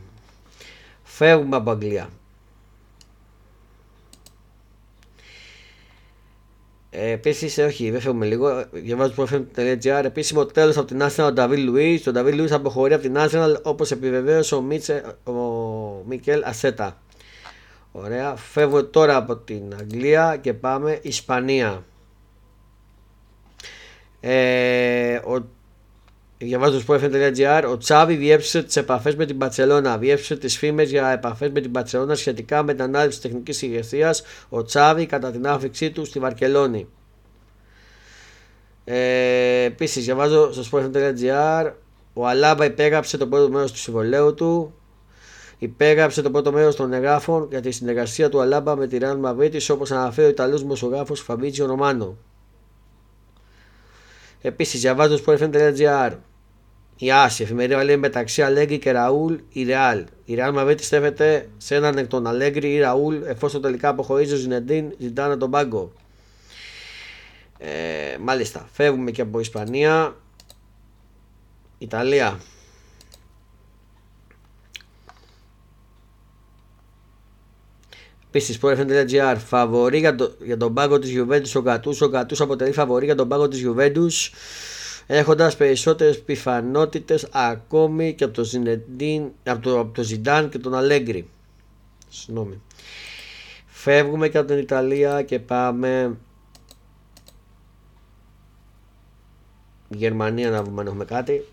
φεύγουμε 1.02 1.56
από 1.56 1.70
Αγγλία. 1.70 2.08
Επίσης, 7.00 7.58
όχι, 7.58 7.90
δεν 7.90 8.00
φεύγουμε 8.00 8.26
λίγο. 8.26 8.64
Διαβάζω 8.70 9.12
το 9.12 9.26
FM.gr. 9.30 10.04
Επίσημο 10.04 10.46
τέλος 10.46 10.76
από 10.76 10.86
την 10.86 11.02
Arsenal 11.02 11.24
ο 11.24 11.32
Νταβίλ 11.32 11.64
Λουί. 11.64 12.02
Ο 12.06 12.10
Νταβίλ 12.10 12.36
Λουί 12.36 12.52
αποχωρεί 12.52 12.92
από 12.92 13.02
την 13.02 13.14
Arsenal 13.16 13.54
όπως 13.62 13.90
επιβεβαίωσε 13.90 14.54
ο, 14.54 14.60
Μίτσε, 14.60 15.02
ο 15.24 15.32
Μικέλ 16.06 16.42
Ασέτα. 16.44 17.00
Ωραία. 17.92 18.36
Φεύγω 18.36 18.84
τώρα 18.84 19.16
από 19.16 19.36
την 19.36 19.62
Αγγλία 19.80 20.36
και 20.40 20.54
πάμε 20.54 20.98
Ισπανία. 21.02 21.84
Ε, 24.20 25.14
ο 25.16 25.57
Διαβάζω 26.38 26.80
στο 26.80 26.94
sportfm.gr, 26.94 27.64
ο 27.70 27.76
Τσάβη 27.76 28.14
διέψευσε 28.14 28.62
τις 28.62 28.76
επαφές 28.76 29.16
με 29.16 29.26
την 29.26 29.38
Παρσελώνα. 29.38 29.98
Διέψευσε 29.98 30.36
τις 30.36 30.58
φήμες 30.58 30.90
για 30.90 31.08
επαφές 31.08 31.50
με 31.50 31.60
την 31.60 31.72
Παρσελώνα 31.72 32.14
σχετικά 32.14 32.62
με 32.62 32.72
την 32.72 32.82
ανάλυση 32.82 33.20
τη 33.20 33.28
τεχνικής 33.28 33.62
ηγεσίας. 33.62 34.22
Ο 34.48 34.62
Τσάβη 34.62 35.06
κατά 35.06 35.30
την 35.30 35.46
άφηξή 35.46 35.90
του 35.90 36.04
στη 36.04 36.18
Βαρκελόνη. 36.18 36.88
Ε, 38.84 39.62
Επίσης, 39.64 40.04
διαβάζω 40.04 40.52
στο 40.52 40.62
sportfm.gr, 40.70 41.72
ο 42.12 42.26
Αλάμπα 42.26 42.64
υπέγραψε 42.64 43.16
το 43.16 43.26
πρώτο 43.26 43.50
μέρος 43.50 43.72
του 43.72 43.78
συμβολέου 43.78 44.34
του. 44.34 44.74
Υπέγραψε 45.58 46.22
το 46.22 46.30
πρώτο 46.30 46.52
μέρος 46.52 46.76
των 46.76 46.92
εγγράφων 46.92 47.46
για 47.50 47.60
τη 47.60 47.70
συνεργασία 47.70 48.28
του 48.28 48.40
Αλάμπα 48.40 48.76
με 48.76 48.86
τη 48.86 48.98
Ραν 48.98 49.18
Μαβρίτη, 49.18 49.72
όπως 49.72 49.90
αναφέρει 49.90 50.26
ο 50.26 50.30
Ιταλός 50.30 50.60
δημοσιογράφος 50.60 51.20
Φαμπίτσιο 51.20 51.66
Ρωμάνο. 51.66 52.16
Επίσης, 54.40 54.80
διαβάζω 54.80 55.16
στο 55.16 55.32
sportfm.gr, 55.32 56.12
η 56.98 57.10
Άση, 57.10 57.42
εφημερίδα 57.42 57.84
λέει 57.84 57.96
μεταξύ 57.96 58.42
Αλέγκρι 58.42 58.78
και 58.78 58.92
Ραούλ 58.92 59.34
η 59.52 59.64
Ρεάλ. 59.64 60.04
Η 60.24 60.34
Ρεάλ 60.34 60.52
Μαβέτη 60.52 60.84
στέφεται 60.84 61.48
σε 61.56 61.74
έναν 61.74 61.98
εκ 61.98 62.06
των 62.06 62.26
Αλέγκρι 62.26 62.72
ή 62.72 62.78
Ραούλ 62.78 63.22
εφόσον 63.24 63.62
τελικά 63.62 63.88
αποχωρίζει 63.88 64.34
ο 64.34 64.36
Ζινεντίν 64.36 64.94
ζητάνε 64.98 65.36
τον 65.36 65.50
πάγκο. 65.50 65.92
Ε, 67.58 68.16
μάλιστα, 68.20 68.68
φεύγουμε 68.72 69.10
και 69.10 69.22
από 69.22 69.40
Ισπανία. 69.40 70.16
Ιταλία. 71.78 72.40
Επίσης, 78.26 78.58
pro.gr 78.62 79.36
φαβορή 79.46 79.98
για, 79.98 80.14
το, 80.14 80.34
για 80.44 80.56
τον 80.56 80.74
πάγκο 80.74 80.98
της 80.98 81.12
Juventus 81.16 81.52
ο 81.54 81.60
Γκατού. 81.60 81.96
Ο 82.00 82.06
Γκατού 82.06 82.42
αποτελεί 82.42 82.72
φαβορή 82.72 83.04
για 83.04 83.14
τον 83.14 83.28
πάγκο 83.28 83.48
της 83.48 83.66
Juventus 83.66 84.30
έχοντας 85.10 85.56
περισσότερες 85.56 86.22
πιθανότητες 86.22 87.28
ακόμη 87.32 88.14
και 88.14 88.24
από 88.24 88.34
το, 88.34 88.44
Ζινεντίν, 88.44 89.30
από 89.44 89.62
το, 89.62 89.80
από 89.80 89.94
το 89.94 90.02
Ζιντάν 90.02 90.48
και 90.48 90.58
τον 90.58 90.74
Αλέγκρι. 90.74 91.28
Συγγνώμη. 92.08 92.60
Φεύγουμε 93.66 94.28
και 94.28 94.38
από 94.38 94.46
την 94.46 94.58
Ιταλία 94.58 95.22
και 95.22 95.38
πάμε 95.38 96.18
Γερμανία 99.88 100.50
να 100.50 100.62
δούμε 100.62 100.80
αν 100.80 100.86
έχουμε 100.86 101.04
κάτι. 101.04 101.44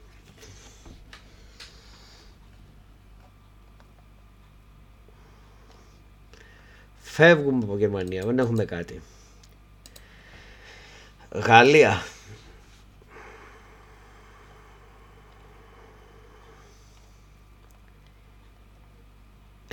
Φεύγουμε 7.02 7.64
από 7.64 7.78
Γερμανία, 7.78 8.26
δεν 8.26 8.40
έχουμε 8.40 8.66
κάτι. 8.66 9.02
Γαλλία. 11.32 12.04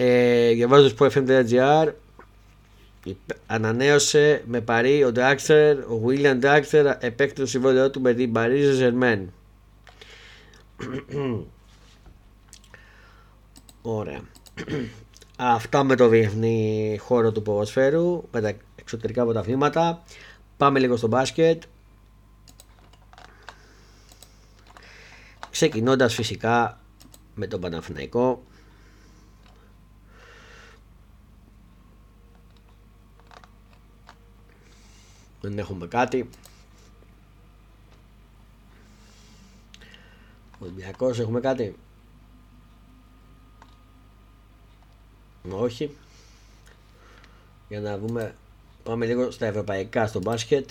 Ε, 0.05 0.53
διαβάζω 0.53 0.89
στο 0.89 1.07
FM.gr 1.15 1.93
ανανέωσε 3.47 4.43
με 4.47 4.61
παρή 4.61 5.05
ο 5.05 5.13
Ντάξτερ, 5.13 5.79
ο 5.79 5.99
Βίλιαν 5.99 6.39
Ντάξτερ 6.39 6.87
επέκτησε 6.87 7.35
το 7.35 7.47
συμβόλαιό 7.47 7.91
του 7.91 8.01
με 8.01 8.15
την 8.15 8.33
Paris 8.37 8.71
Ζερμέν. 8.75 9.33
Ωραία. 13.83 14.21
Αυτά 15.37 15.83
με 15.83 15.97
το 15.97 16.09
διεθνή 16.09 16.99
χώρο 17.01 17.33
του 17.33 17.43
ποδοσφαίρου, 17.43 18.29
με 18.33 18.41
τα 18.41 18.53
εξωτερικά 18.75 19.25
πρωταθλήματα. 19.25 20.03
Πάμε 20.57 20.79
λίγο 20.79 20.97
στο 20.97 21.07
μπάσκετ. 21.07 21.63
Ξεκινώντας 25.51 26.15
φυσικά 26.15 26.81
με 27.35 27.47
τον 27.47 27.61
Παναθηναϊκό 27.61 28.43
Δεν 35.43 35.59
έχουμε 35.59 35.87
κάτι. 35.87 36.29
Ολυμπιακός 40.59 41.19
έχουμε 41.19 41.41
κάτι. 41.41 41.77
Όχι. 45.51 45.97
Για 47.69 47.81
να 47.81 47.99
δούμε. 47.99 48.35
Πάμε 48.83 49.07
λίγο 49.07 49.31
στα 49.31 49.47
ευρωπαϊκά 49.47 50.07
στο 50.07 50.21
μπάσκετ. 50.21 50.71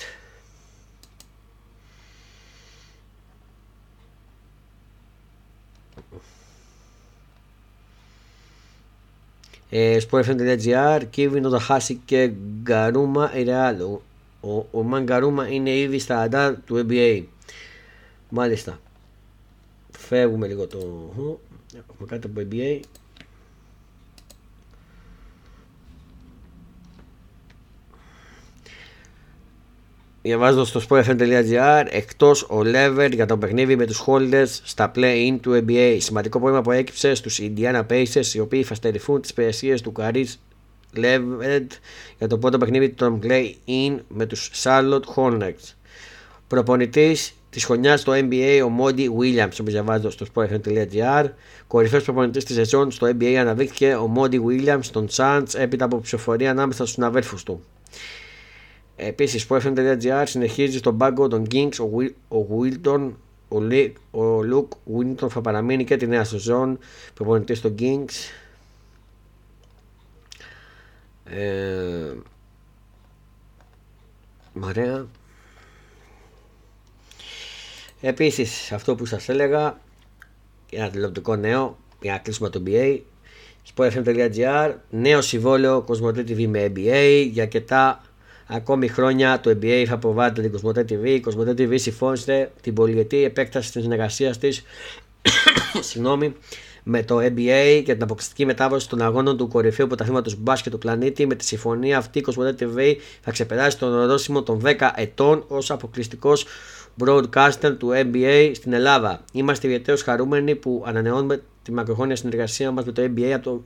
Ε, 9.69 9.97
Sport.gr 10.09 11.01
Κίβινο 11.09 11.49
θα 11.49 11.59
χάσει 11.59 11.95
και 12.05 12.27
Γκαρούμα 12.61 13.35
η 13.35 13.43
Ρεάλ. 13.43 13.77
Ο, 14.41 14.79
ο 14.79 14.83
Μαγκαρούμα 14.83 15.47
είναι 15.47 15.77
ήδη 15.77 15.99
στα 15.99 16.21
αντά 16.21 16.55
του 16.55 16.85
NBA. 16.89 17.23
Μάλιστα. 18.29 18.79
Φεύγουμε 19.97 20.47
λίγο 20.47 20.67
το. 20.67 20.77
Έχουμε 21.73 22.07
κάτι 22.07 22.27
από 22.27 22.41
NBA. 22.49 22.79
Διαβάζω 30.21 30.65
στο 30.65 30.81
sportfm.gr 30.89 31.85
εκτός 31.89 32.43
ο 32.43 32.61
Lever 32.65 33.09
για 33.13 33.25
το 33.25 33.37
παιχνίδι 33.37 33.75
με 33.75 33.85
τους 33.85 34.03
holders 34.07 34.59
στα 34.63 34.91
play-in 34.95 35.37
του 35.41 35.65
NBA. 35.67 35.97
Σημαντικό 35.99 36.37
πρόβλημα 36.39 36.63
που 36.63 36.71
έκυψε 36.71 37.13
στους 37.13 37.39
Indiana 37.41 37.85
Pacers 37.89 38.33
οι 38.33 38.39
οποίοι 38.39 38.63
θα 38.63 38.73
στερηθούν 38.73 39.21
τις 39.21 39.29
υπηρεσίες 39.29 39.81
του 39.81 39.93
Caris 39.97 40.25
Levered 40.95 41.67
για 42.17 42.27
το 42.27 42.37
πρώτο 42.37 42.57
παιχνίδι 42.57 42.89
των 42.89 43.19
play-in 43.23 43.97
με 44.07 44.25
τους 44.25 44.51
Charlotte 44.63 45.03
Hornets. 45.15 45.73
Προπονητής 46.47 47.33
της 47.49 47.65
χρονιάς 47.65 48.01
στο 48.01 48.13
NBA 48.15 48.61
ο 48.65 48.69
Μόντι 48.69 49.11
Williams, 49.19 49.57
όπως 49.59 49.73
διαβάζω 49.73 50.09
στο 50.09 50.25
sportfm.gr. 50.33 51.25
Κορυφαίος 51.67 52.03
προπονητής 52.03 52.43
της 52.45 52.55
σεζόν 52.55 52.91
στο 52.91 53.07
NBA 53.07 53.33
αναδείχθηκε 53.33 53.93
ο 53.93 54.07
Μόντι 54.07 54.41
Williams 54.47 54.85
των 54.91 55.07
Suns 55.11 55.43
έπειτα 55.55 55.85
από 55.85 55.99
ψηφοφορία 55.99 56.51
ανάμεσα 56.51 56.85
στους 56.85 57.03
αδέρφου 57.03 57.43
του. 57.45 57.63
Επίσης, 58.95 59.47
sportfm.gr 59.49 60.23
συνεχίζει 60.25 60.77
στον 60.77 60.97
πάγκο 60.97 61.27
των 61.27 61.47
Kings 61.51 61.75
ο, 61.79 62.37
ο 62.37 62.47
Wilton. 62.51 63.11
Ο, 63.47 63.57
ο 64.21 64.39
Luke 64.51 64.97
Winton 64.97 65.29
θα 65.29 65.41
παραμείνει 65.41 65.83
και 65.83 65.97
τη 65.97 66.07
νέα 66.07 66.23
σεζόν 66.23 66.79
προπονητής 67.13 67.61
των 67.61 67.75
Kings. 67.79 68.40
Ε, 71.25 72.13
Ωραία. 74.59 75.07
Επίσης 78.01 78.71
αυτό 78.71 78.95
που 78.95 79.05
σας 79.05 79.29
έλεγα 79.29 79.79
ένα 80.69 80.89
τηλεοπτικό 80.89 81.35
νέο 81.35 81.77
για 82.01 82.11
να 82.11 82.17
κλείσουμε 82.17 82.49
το 82.49 82.63
NBA 82.65 82.99
sportfm.gr 83.75 84.73
νέο 84.89 85.21
συμβόλαιο 85.21 85.81
Κοσμοτέ 85.81 86.21
TV 86.21 86.47
με 86.47 86.71
NBA 86.75 87.27
για 87.31 87.43
αρκετά 87.43 88.03
ακόμη 88.47 88.87
χρόνια 88.87 89.39
το 89.39 89.49
NBA 89.49 89.85
θα 89.87 89.97
προβάλλεται 89.97 90.41
την 90.41 90.51
Κοσμοτέ 90.51 90.81
TV 90.81 91.05
η 91.05 91.19
Κοσμοτέ 91.19 91.51
TV 91.51 91.79
συμφώνησε 91.79 92.51
την 92.61 92.73
πολυετή 92.73 93.23
επέκταση 93.23 93.71
της 93.71 93.81
συνεργασίας 93.81 94.37
της 94.37 94.63
συγγνώμη, 95.89 96.35
με 96.83 97.03
το 97.03 97.17
NBA 97.17 97.81
και 97.85 97.93
την 97.93 98.03
αποκλειστική 98.03 98.45
μετάβαση 98.45 98.89
των 98.89 99.01
αγώνων 99.01 99.37
του 99.37 99.47
κορυφαίου 99.47 99.87
πρωταθλήματος 99.87 100.35
μπάσκετ 100.35 100.71
του 100.71 100.77
πλανήτη. 100.77 101.25
Με 101.25 101.35
τη 101.35 101.45
συμφωνία 101.45 101.97
αυτή, 101.97 102.19
η 102.19 102.21
Κοσμοτέ 102.21 102.55
TV 102.65 102.95
θα 103.21 103.31
ξεπεράσει 103.31 103.77
τον 103.77 103.93
ορόσημο 103.93 104.43
των 104.43 104.61
10 104.65 104.91
ετών 104.95 105.43
ως 105.47 105.71
αποκλειστικός 105.71 106.45
broadcaster 107.05 107.75
του 107.77 107.89
NBA 107.93 108.51
στην 108.55 108.73
Ελλάδα. 108.73 109.23
Είμαστε 109.31 109.67
ιδιαίτερως 109.67 110.01
χαρούμενοι 110.01 110.55
που 110.55 110.83
ανανεώνουμε 110.87 111.41
τη 111.63 111.71
μακροχρόνια 111.71 112.15
συνεργασία 112.15 112.71
μας 112.71 112.85
με 112.85 112.91
το 112.91 113.01
NBA 113.01 113.31
από 113.31 113.43
το 113.43 113.61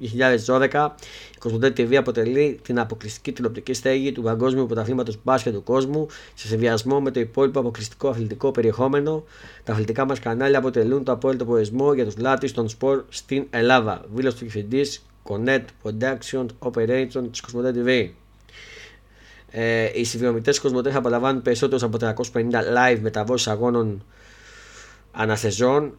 2012. 0.46 0.90
Η 1.34 1.38
Κοσμοτέ 1.40 1.68
TV 1.68 1.96
αποτελεί 1.96 2.60
την 2.64 2.80
αποκλειστική 2.80 3.32
τηλεοπτική 3.32 3.74
στέγη 3.74 4.12
του 4.12 4.22
Παγκόσμιου 4.22 4.66
Πρωταθλήματος 4.66 5.18
Μπάσκετ 5.24 5.54
του 5.54 5.64
κόσμου 5.64 6.08
σε 6.34 6.48
συνδυασμό 6.48 7.02
με 7.02 7.12
το 7.12 7.20
υπόλοιπο 7.20 7.60
αποκλειστικό 7.60 8.10
αθλητικό 8.10 8.52
περιεχόμενο. 8.52 9.24
Τα 9.64 9.74
αθλητικά 9.74 10.06
μας 10.06 10.20
κανάλια 10.20 10.58
αποτελούν 10.58 11.04
το 11.04 11.12
απόλυτο 11.12 11.46
προορισμό 11.46 11.94
για 11.94 12.06
τους 12.06 12.18
λάτρε 12.18 12.50
των 12.50 12.70
σπορ 12.70 13.04
στην 13.10 13.48
Ελλάδα. 13.50 14.06
Βίλο 14.14 14.32
του 14.32 14.38
Διευθυντής 14.40 15.06
Connect 15.24 15.66
Production 15.84 16.46
Operation 16.60 17.28
της 17.32 17.42
Κοσμοτέ 17.42 17.74
TV. 17.76 18.10
Ε, 19.52 19.90
οι 19.94 20.04
συνδρομητέ 20.04 20.54
Κοσμοτέ 20.62 20.92
θα 20.92 20.98
απολαμβάνουν 20.98 21.42
περισσότερους 21.42 21.84
από 21.84 21.98
350 22.02 22.42
live 22.52 23.00
μεταβόσεις 23.02 23.48
αγώνων 23.48 24.04
ανασεζόν 25.12 25.94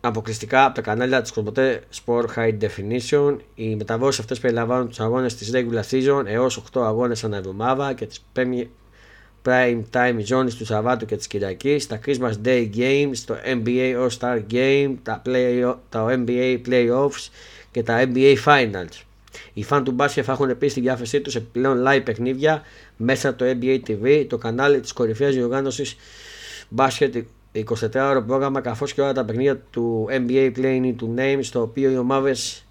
αποκλειστικά 0.00 0.64
από 0.64 0.74
τα 0.74 0.80
κανάλια 0.80 1.22
της 1.22 1.32
Κοσμοτέ 1.32 1.82
Sport 2.04 2.24
High 2.36 2.58
Definition. 2.60 3.36
Οι 3.54 3.76
μεταβόσεις 3.76 4.20
αυτές 4.20 4.38
περιλαμβάνουν 4.40 4.88
τους 4.88 5.00
αγώνες 5.00 5.34
της 5.34 5.50
regular 5.54 5.82
season 5.90 6.22
έως 6.26 6.62
8 6.72 6.80
αγώνες 6.82 7.24
ανά 7.24 7.36
εβδομάδα 7.36 7.92
και 7.92 8.06
τις 8.06 8.22
prime 9.42 9.82
time 9.92 10.20
zones 10.28 10.52
του 10.58 10.64
Σαββάτου 10.64 11.06
και 11.06 11.16
της 11.16 11.26
Κυριακής, 11.26 11.86
τα 11.86 12.00
Christmas 12.06 12.32
Day 12.44 12.70
Games, 12.76 13.16
το 13.26 13.36
NBA 13.44 13.94
All 13.96 14.08
Star 14.18 14.42
Game, 14.52 14.94
τα, 15.02 15.22
play, 15.26 15.74
τα 15.88 16.06
NBA 16.08 16.60
Playoffs 16.68 17.28
και 17.70 17.82
τα 17.82 18.04
NBA 18.14 18.34
Finals. 18.44 19.02
Οι 19.52 19.62
φαν 19.62 19.84
του 19.84 19.92
μπάσκετ 19.92 20.24
θα 20.26 20.32
έχουν 20.32 20.48
επίσης 20.48 20.74
τη 20.74 20.80
διάθεσή 20.80 21.20
τους 21.20 21.34
επιπλέον 21.34 21.84
live 21.86 22.02
παιχνίδια 22.04 22.62
μέσα 22.96 23.28
από 23.28 23.38
το 23.38 23.44
NBA 23.60 23.80
TV, 23.88 24.26
το 24.28 24.38
κανάλι 24.38 24.80
της 24.80 24.92
κορυφαίας 24.92 25.34
διοργάνωσης 25.34 25.96
μπάσκετ 26.68 27.16
24ωρο 27.66 28.22
πρόγραμμα 28.26 28.60
καθώς 28.60 28.92
και 28.92 29.00
όλα 29.00 29.12
τα 29.12 29.24
παιχνίδια 29.24 29.56
του 29.70 30.06
NBA 30.10 30.52
Playing 30.56 30.94
to 31.00 31.18
Name, 31.18 31.38
στο 31.40 31.60
οποίο 31.60 31.90
οι 31.90 31.96
ομάδες 31.96 32.66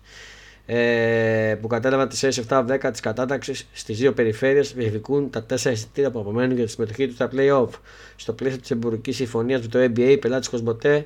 ε, 0.66 1.56
που 1.62 1.68
κατέλαβαν 1.68 2.08
τις 2.08 2.42
7-10 2.50 2.90
της 2.92 3.00
κατάταξης 3.00 3.68
στις 3.74 3.98
δύο 3.98 4.14
περιφέρειες 4.14 4.74
διεκδικούν 4.74 5.30
τα 5.30 5.46
4 5.50 5.72
εισιτήρια 5.72 6.12
που 6.12 6.20
απομένουν 6.20 6.56
για 6.56 6.66
τη 6.66 6.72
συμμετοχή 6.72 7.06
τους 7.06 7.16
στα 7.16 7.30
playoff. 7.36 7.70
Στο 8.16 8.34
πλαίσιο 8.34 8.60
της 8.60 8.72
εμπορικής 8.72 9.16
συμφωνίας 9.16 9.62
με 9.62 9.68
το 9.68 9.80
NBA, 9.80 10.10
οι 10.10 10.18
πελάτες 10.18 10.50
Κοσμοτέ 10.50 11.06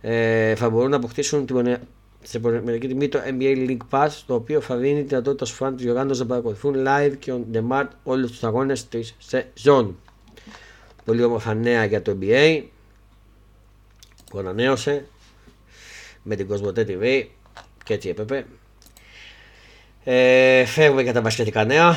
ε, 0.00 0.54
θα 0.54 0.70
μπορούν 0.70 0.90
να 0.90 0.96
αποκτήσουν 0.96 1.46
την 1.46 1.78
σε 2.22 2.40
μερική 2.64 2.88
τιμή 2.88 3.08
το 3.08 3.18
NBA 3.24 3.68
League 3.68 3.76
Pass, 3.90 4.08
το 4.26 4.34
οποίο 4.34 4.60
θα 4.60 4.76
δίνει 4.76 5.02
τη 5.02 5.08
δυνατότητα 5.08 5.44
στους 5.44 5.58
φαν 5.58 5.74
της 5.76 5.84
διοργάνωση 5.84 6.20
να 6.20 6.26
παρακολουθούν 6.26 6.74
live 6.86 7.12
και 7.18 7.32
on 7.32 7.56
demand 7.56 7.86
όλους 8.02 8.30
τους 8.30 8.44
αγώνες 8.44 8.88
της 8.88 9.16
σεζόν. 9.18 9.96
Πολύ 11.04 11.22
όμορφα 11.22 11.54
νέα 11.54 11.84
για 11.84 12.02
το 12.02 12.16
NBA 12.20 12.62
που 14.34 14.40
ανανέωσε 14.40 15.04
με 16.22 16.36
την 16.36 16.46
Κοσμοτέ 16.46 16.86
TV 16.88 17.26
και 17.84 17.94
έτσι 17.94 18.08
έπρεπε. 18.08 18.46
Ε, 20.04 20.64
φεύγουμε 20.64 21.02
για 21.02 21.12
τα 21.12 21.20
μπασκετικά 21.20 21.64
νέα. 21.64 21.94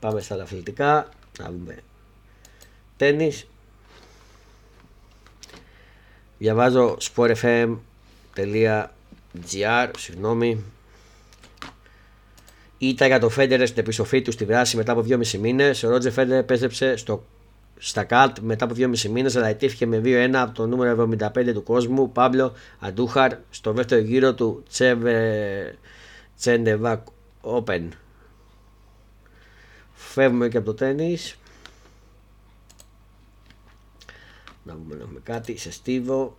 Πάμε 0.00 0.20
στα 0.20 0.42
αθλητικά. 0.42 1.08
Να 1.38 1.50
δούμε. 1.50 1.78
Τένις. 2.96 3.46
Διαβάζω 6.38 6.96
sportfm.gr 7.14 7.78
Συγγνώμη. 9.98 10.64
Ήταν 12.78 13.08
για 13.08 13.18
το 13.18 13.28
Φέντερ 13.28 13.66
στην 13.66 13.82
επιστροφή 13.82 14.22
του 14.22 14.32
στη 14.32 14.44
δράση 14.44 14.76
μετά 14.76 14.92
από 14.92 15.04
2,5 15.08 15.38
μήνες. 15.38 15.82
Ο 15.82 15.88
Ρότζε 15.88 16.10
Φέντερ 16.10 16.38
επέστρεψε 16.38 16.96
στο 16.96 17.24
στα 17.82 18.04
καλτ 18.04 18.38
μετά 18.38 18.64
από 18.64 18.74
2,5 18.76 19.02
μήνες, 19.02 19.36
αλλά 19.36 19.46
ετήθηκε 19.46 19.86
με 19.86 20.00
2-1 20.04 20.30
από 20.34 20.54
το 20.54 20.66
νούμερο 20.66 21.08
75 21.20 21.52
του 21.52 21.62
κόσμου, 21.62 22.12
Παύλο 22.12 22.52
Αντούχαρ, 22.78 23.32
στο 23.50 23.72
δεύτερο 23.72 24.00
γύρο 24.00 24.34
του 24.34 24.62
Τσεβε... 24.68 25.78
Τσέντεβακ 26.38 27.06
Open. 27.42 27.88
Φεύγουμε 29.92 30.48
και 30.48 30.56
από 30.56 30.66
το 30.66 30.74
τέννη. 30.74 31.18
Να 34.62 34.74
δούμε 34.74 34.94
να 34.94 35.02
έχουμε 35.02 35.20
κάτι 35.22 35.56
σε 35.56 35.72
στίβο. 35.72 36.36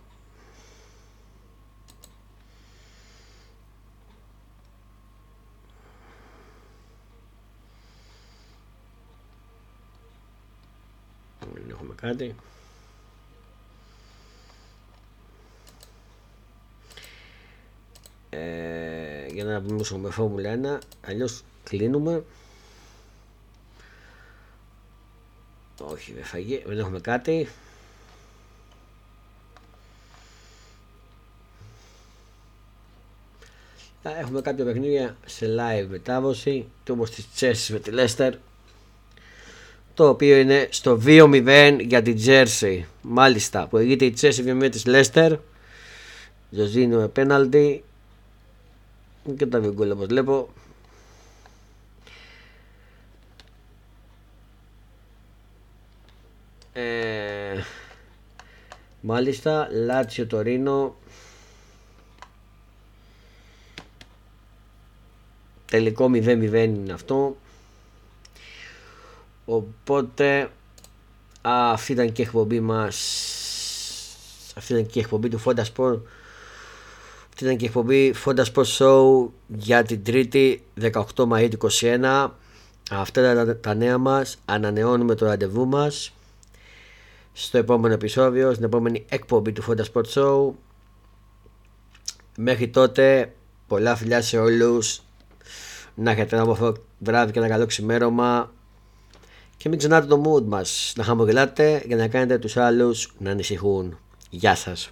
Δεν 12.02 12.10
έχουμε 12.10 12.12
κάτι. 12.12 12.34
Ε, 18.30 19.26
για 19.26 19.44
να 19.44 19.60
πούμε 19.60 19.98
με 19.98 20.10
Φόρμουλα 20.10 20.78
1 20.78 20.78
αλλιώς 21.02 21.44
κλείνουμε. 21.64 22.24
Όχι 25.80 26.12
δεν 26.12 26.24
φαγεί 26.24 26.62
δεν 26.66 26.78
έχουμε 26.78 27.00
κάτι. 27.00 27.48
Έχουμε 34.02 34.40
κάποια 34.40 34.64
παιχνίδια 34.64 35.16
σε 35.26 35.46
live 35.46 35.86
μετάδοση 35.88 36.68
του 36.84 36.94
όπως 36.96 37.10
της 37.10 37.26
Chess 37.36 37.72
με 37.72 37.78
τη 37.78 37.90
Leicester 37.94 38.32
το 39.94 40.08
οποίο 40.08 40.36
είναι 40.36 40.68
στο 40.70 41.00
2-0 41.04 41.76
για 41.80 42.02
την 42.02 42.18
Jersey. 42.26 42.82
Μάλιστα, 43.02 43.66
που 43.66 43.76
έγινε 43.76 44.04
η 44.04 44.14
Chelsea 44.20 44.62
2-0 44.62 44.68
της 44.70 44.84
Leicester. 44.86 45.36
Ζωζίνο 46.50 46.98
με 46.98 47.08
πέναλτι. 47.08 47.84
Και 49.36 49.46
τα 49.46 49.60
δύο 49.60 49.72
γκολ 49.72 49.90
όπως 49.90 50.06
βλέπω. 50.06 50.48
Ε, 56.72 57.62
μάλιστα, 59.00 59.68
Λάτσιο 59.72 60.26
Τωρίνο. 60.26 60.96
Τελικό 65.70 66.10
0-0 66.12 66.52
είναι 66.52 66.92
αυτό. 66.92 67.36
Οπότε 69.44 70.50
αυτή 71.42 71.92
ήταν 71.92 72.12
και 72.12 72.22
η 72.22 72.24
εκπομπή 72.24 72.60
μας. 72.60 72.96
Αυτή 74.56 74.72
ήταν 74.72 74.86
και 74.86 74.98
η 74.98 75.02
εκπομπή 75.02 75.28
του 75.28 75.42
Fonda 75.44 75.64
Sport. 75.74 76.00
Αυτή 77.28 77.44
ήταν 77.44 77.56
και 77.56 77.64
η 77.64 77.68
εκπομπή 77.68 78.14
Fonda 78.24 78.44
Sport 78.44 78.76
Show 78.78 79.28
για 79.46 79.82
την 79.82 80.04
Τρίτη 80.04 80.62
18 80.80 80.92
Μαΐου 81.14 81.50
2021 81.80 82.28
αυτά 82.90 83.32
ήταν 83.32 83.60
τα 83.60 83.74
νέα 83.74 83.98
μας. 83.98 84.38
Ανανεώνουμε 84.44 85.14
το 85.14 85.26
ραντεβού 85.26 85.66
μας 85.66 86.12
στο 87.32 87.58
επόμενο 87.58 87.94
επεισόδιο 87.94 88.52
στην 88.52 88.64
επόμενη 88.64 89.04
εκπομπή 89.08 89.52
του 89.52 89.64
Fonda 89.68 89.84
Sport 89.92 90.06
Show. 90.14 90.50
Μέχρι 92.36 92.68
τότε 92.68 93.32
πολλά 93.66 93.96
φιλιά 93.96 94.22
σε 94.22 94.38
όλους. 94.38 95.02
Να 95.94 96.10
έχετε 96.10 96.34
ένα 96.36 96.44
όμορφο 96.44 96.74
βράδυ 96.98 97.32
και 97.32 97.38
ένα 97.38 97.48
καλό 97.48 97.66
ξημέρωμα 97.66 98.52
και 99.62 99.68
μην 99.68 99.78
ξεχνάτε 99.78 100.06
το 100.06 100.22
mood 100.24 100.42
μας, 100.44 100.92
να 100.96 101.04
χαμογελάτε 101.04 101.82
για 101.86 101.96
να 101.96 102.08
κάνετε 102.08 102.38
τους 102.38 102.56
άλλους 102.56 103.14
να 103.18 103.30
ανησυχούν. 103.30 103.98
Γεια 104.30 104.54
σας. 104.54 104.90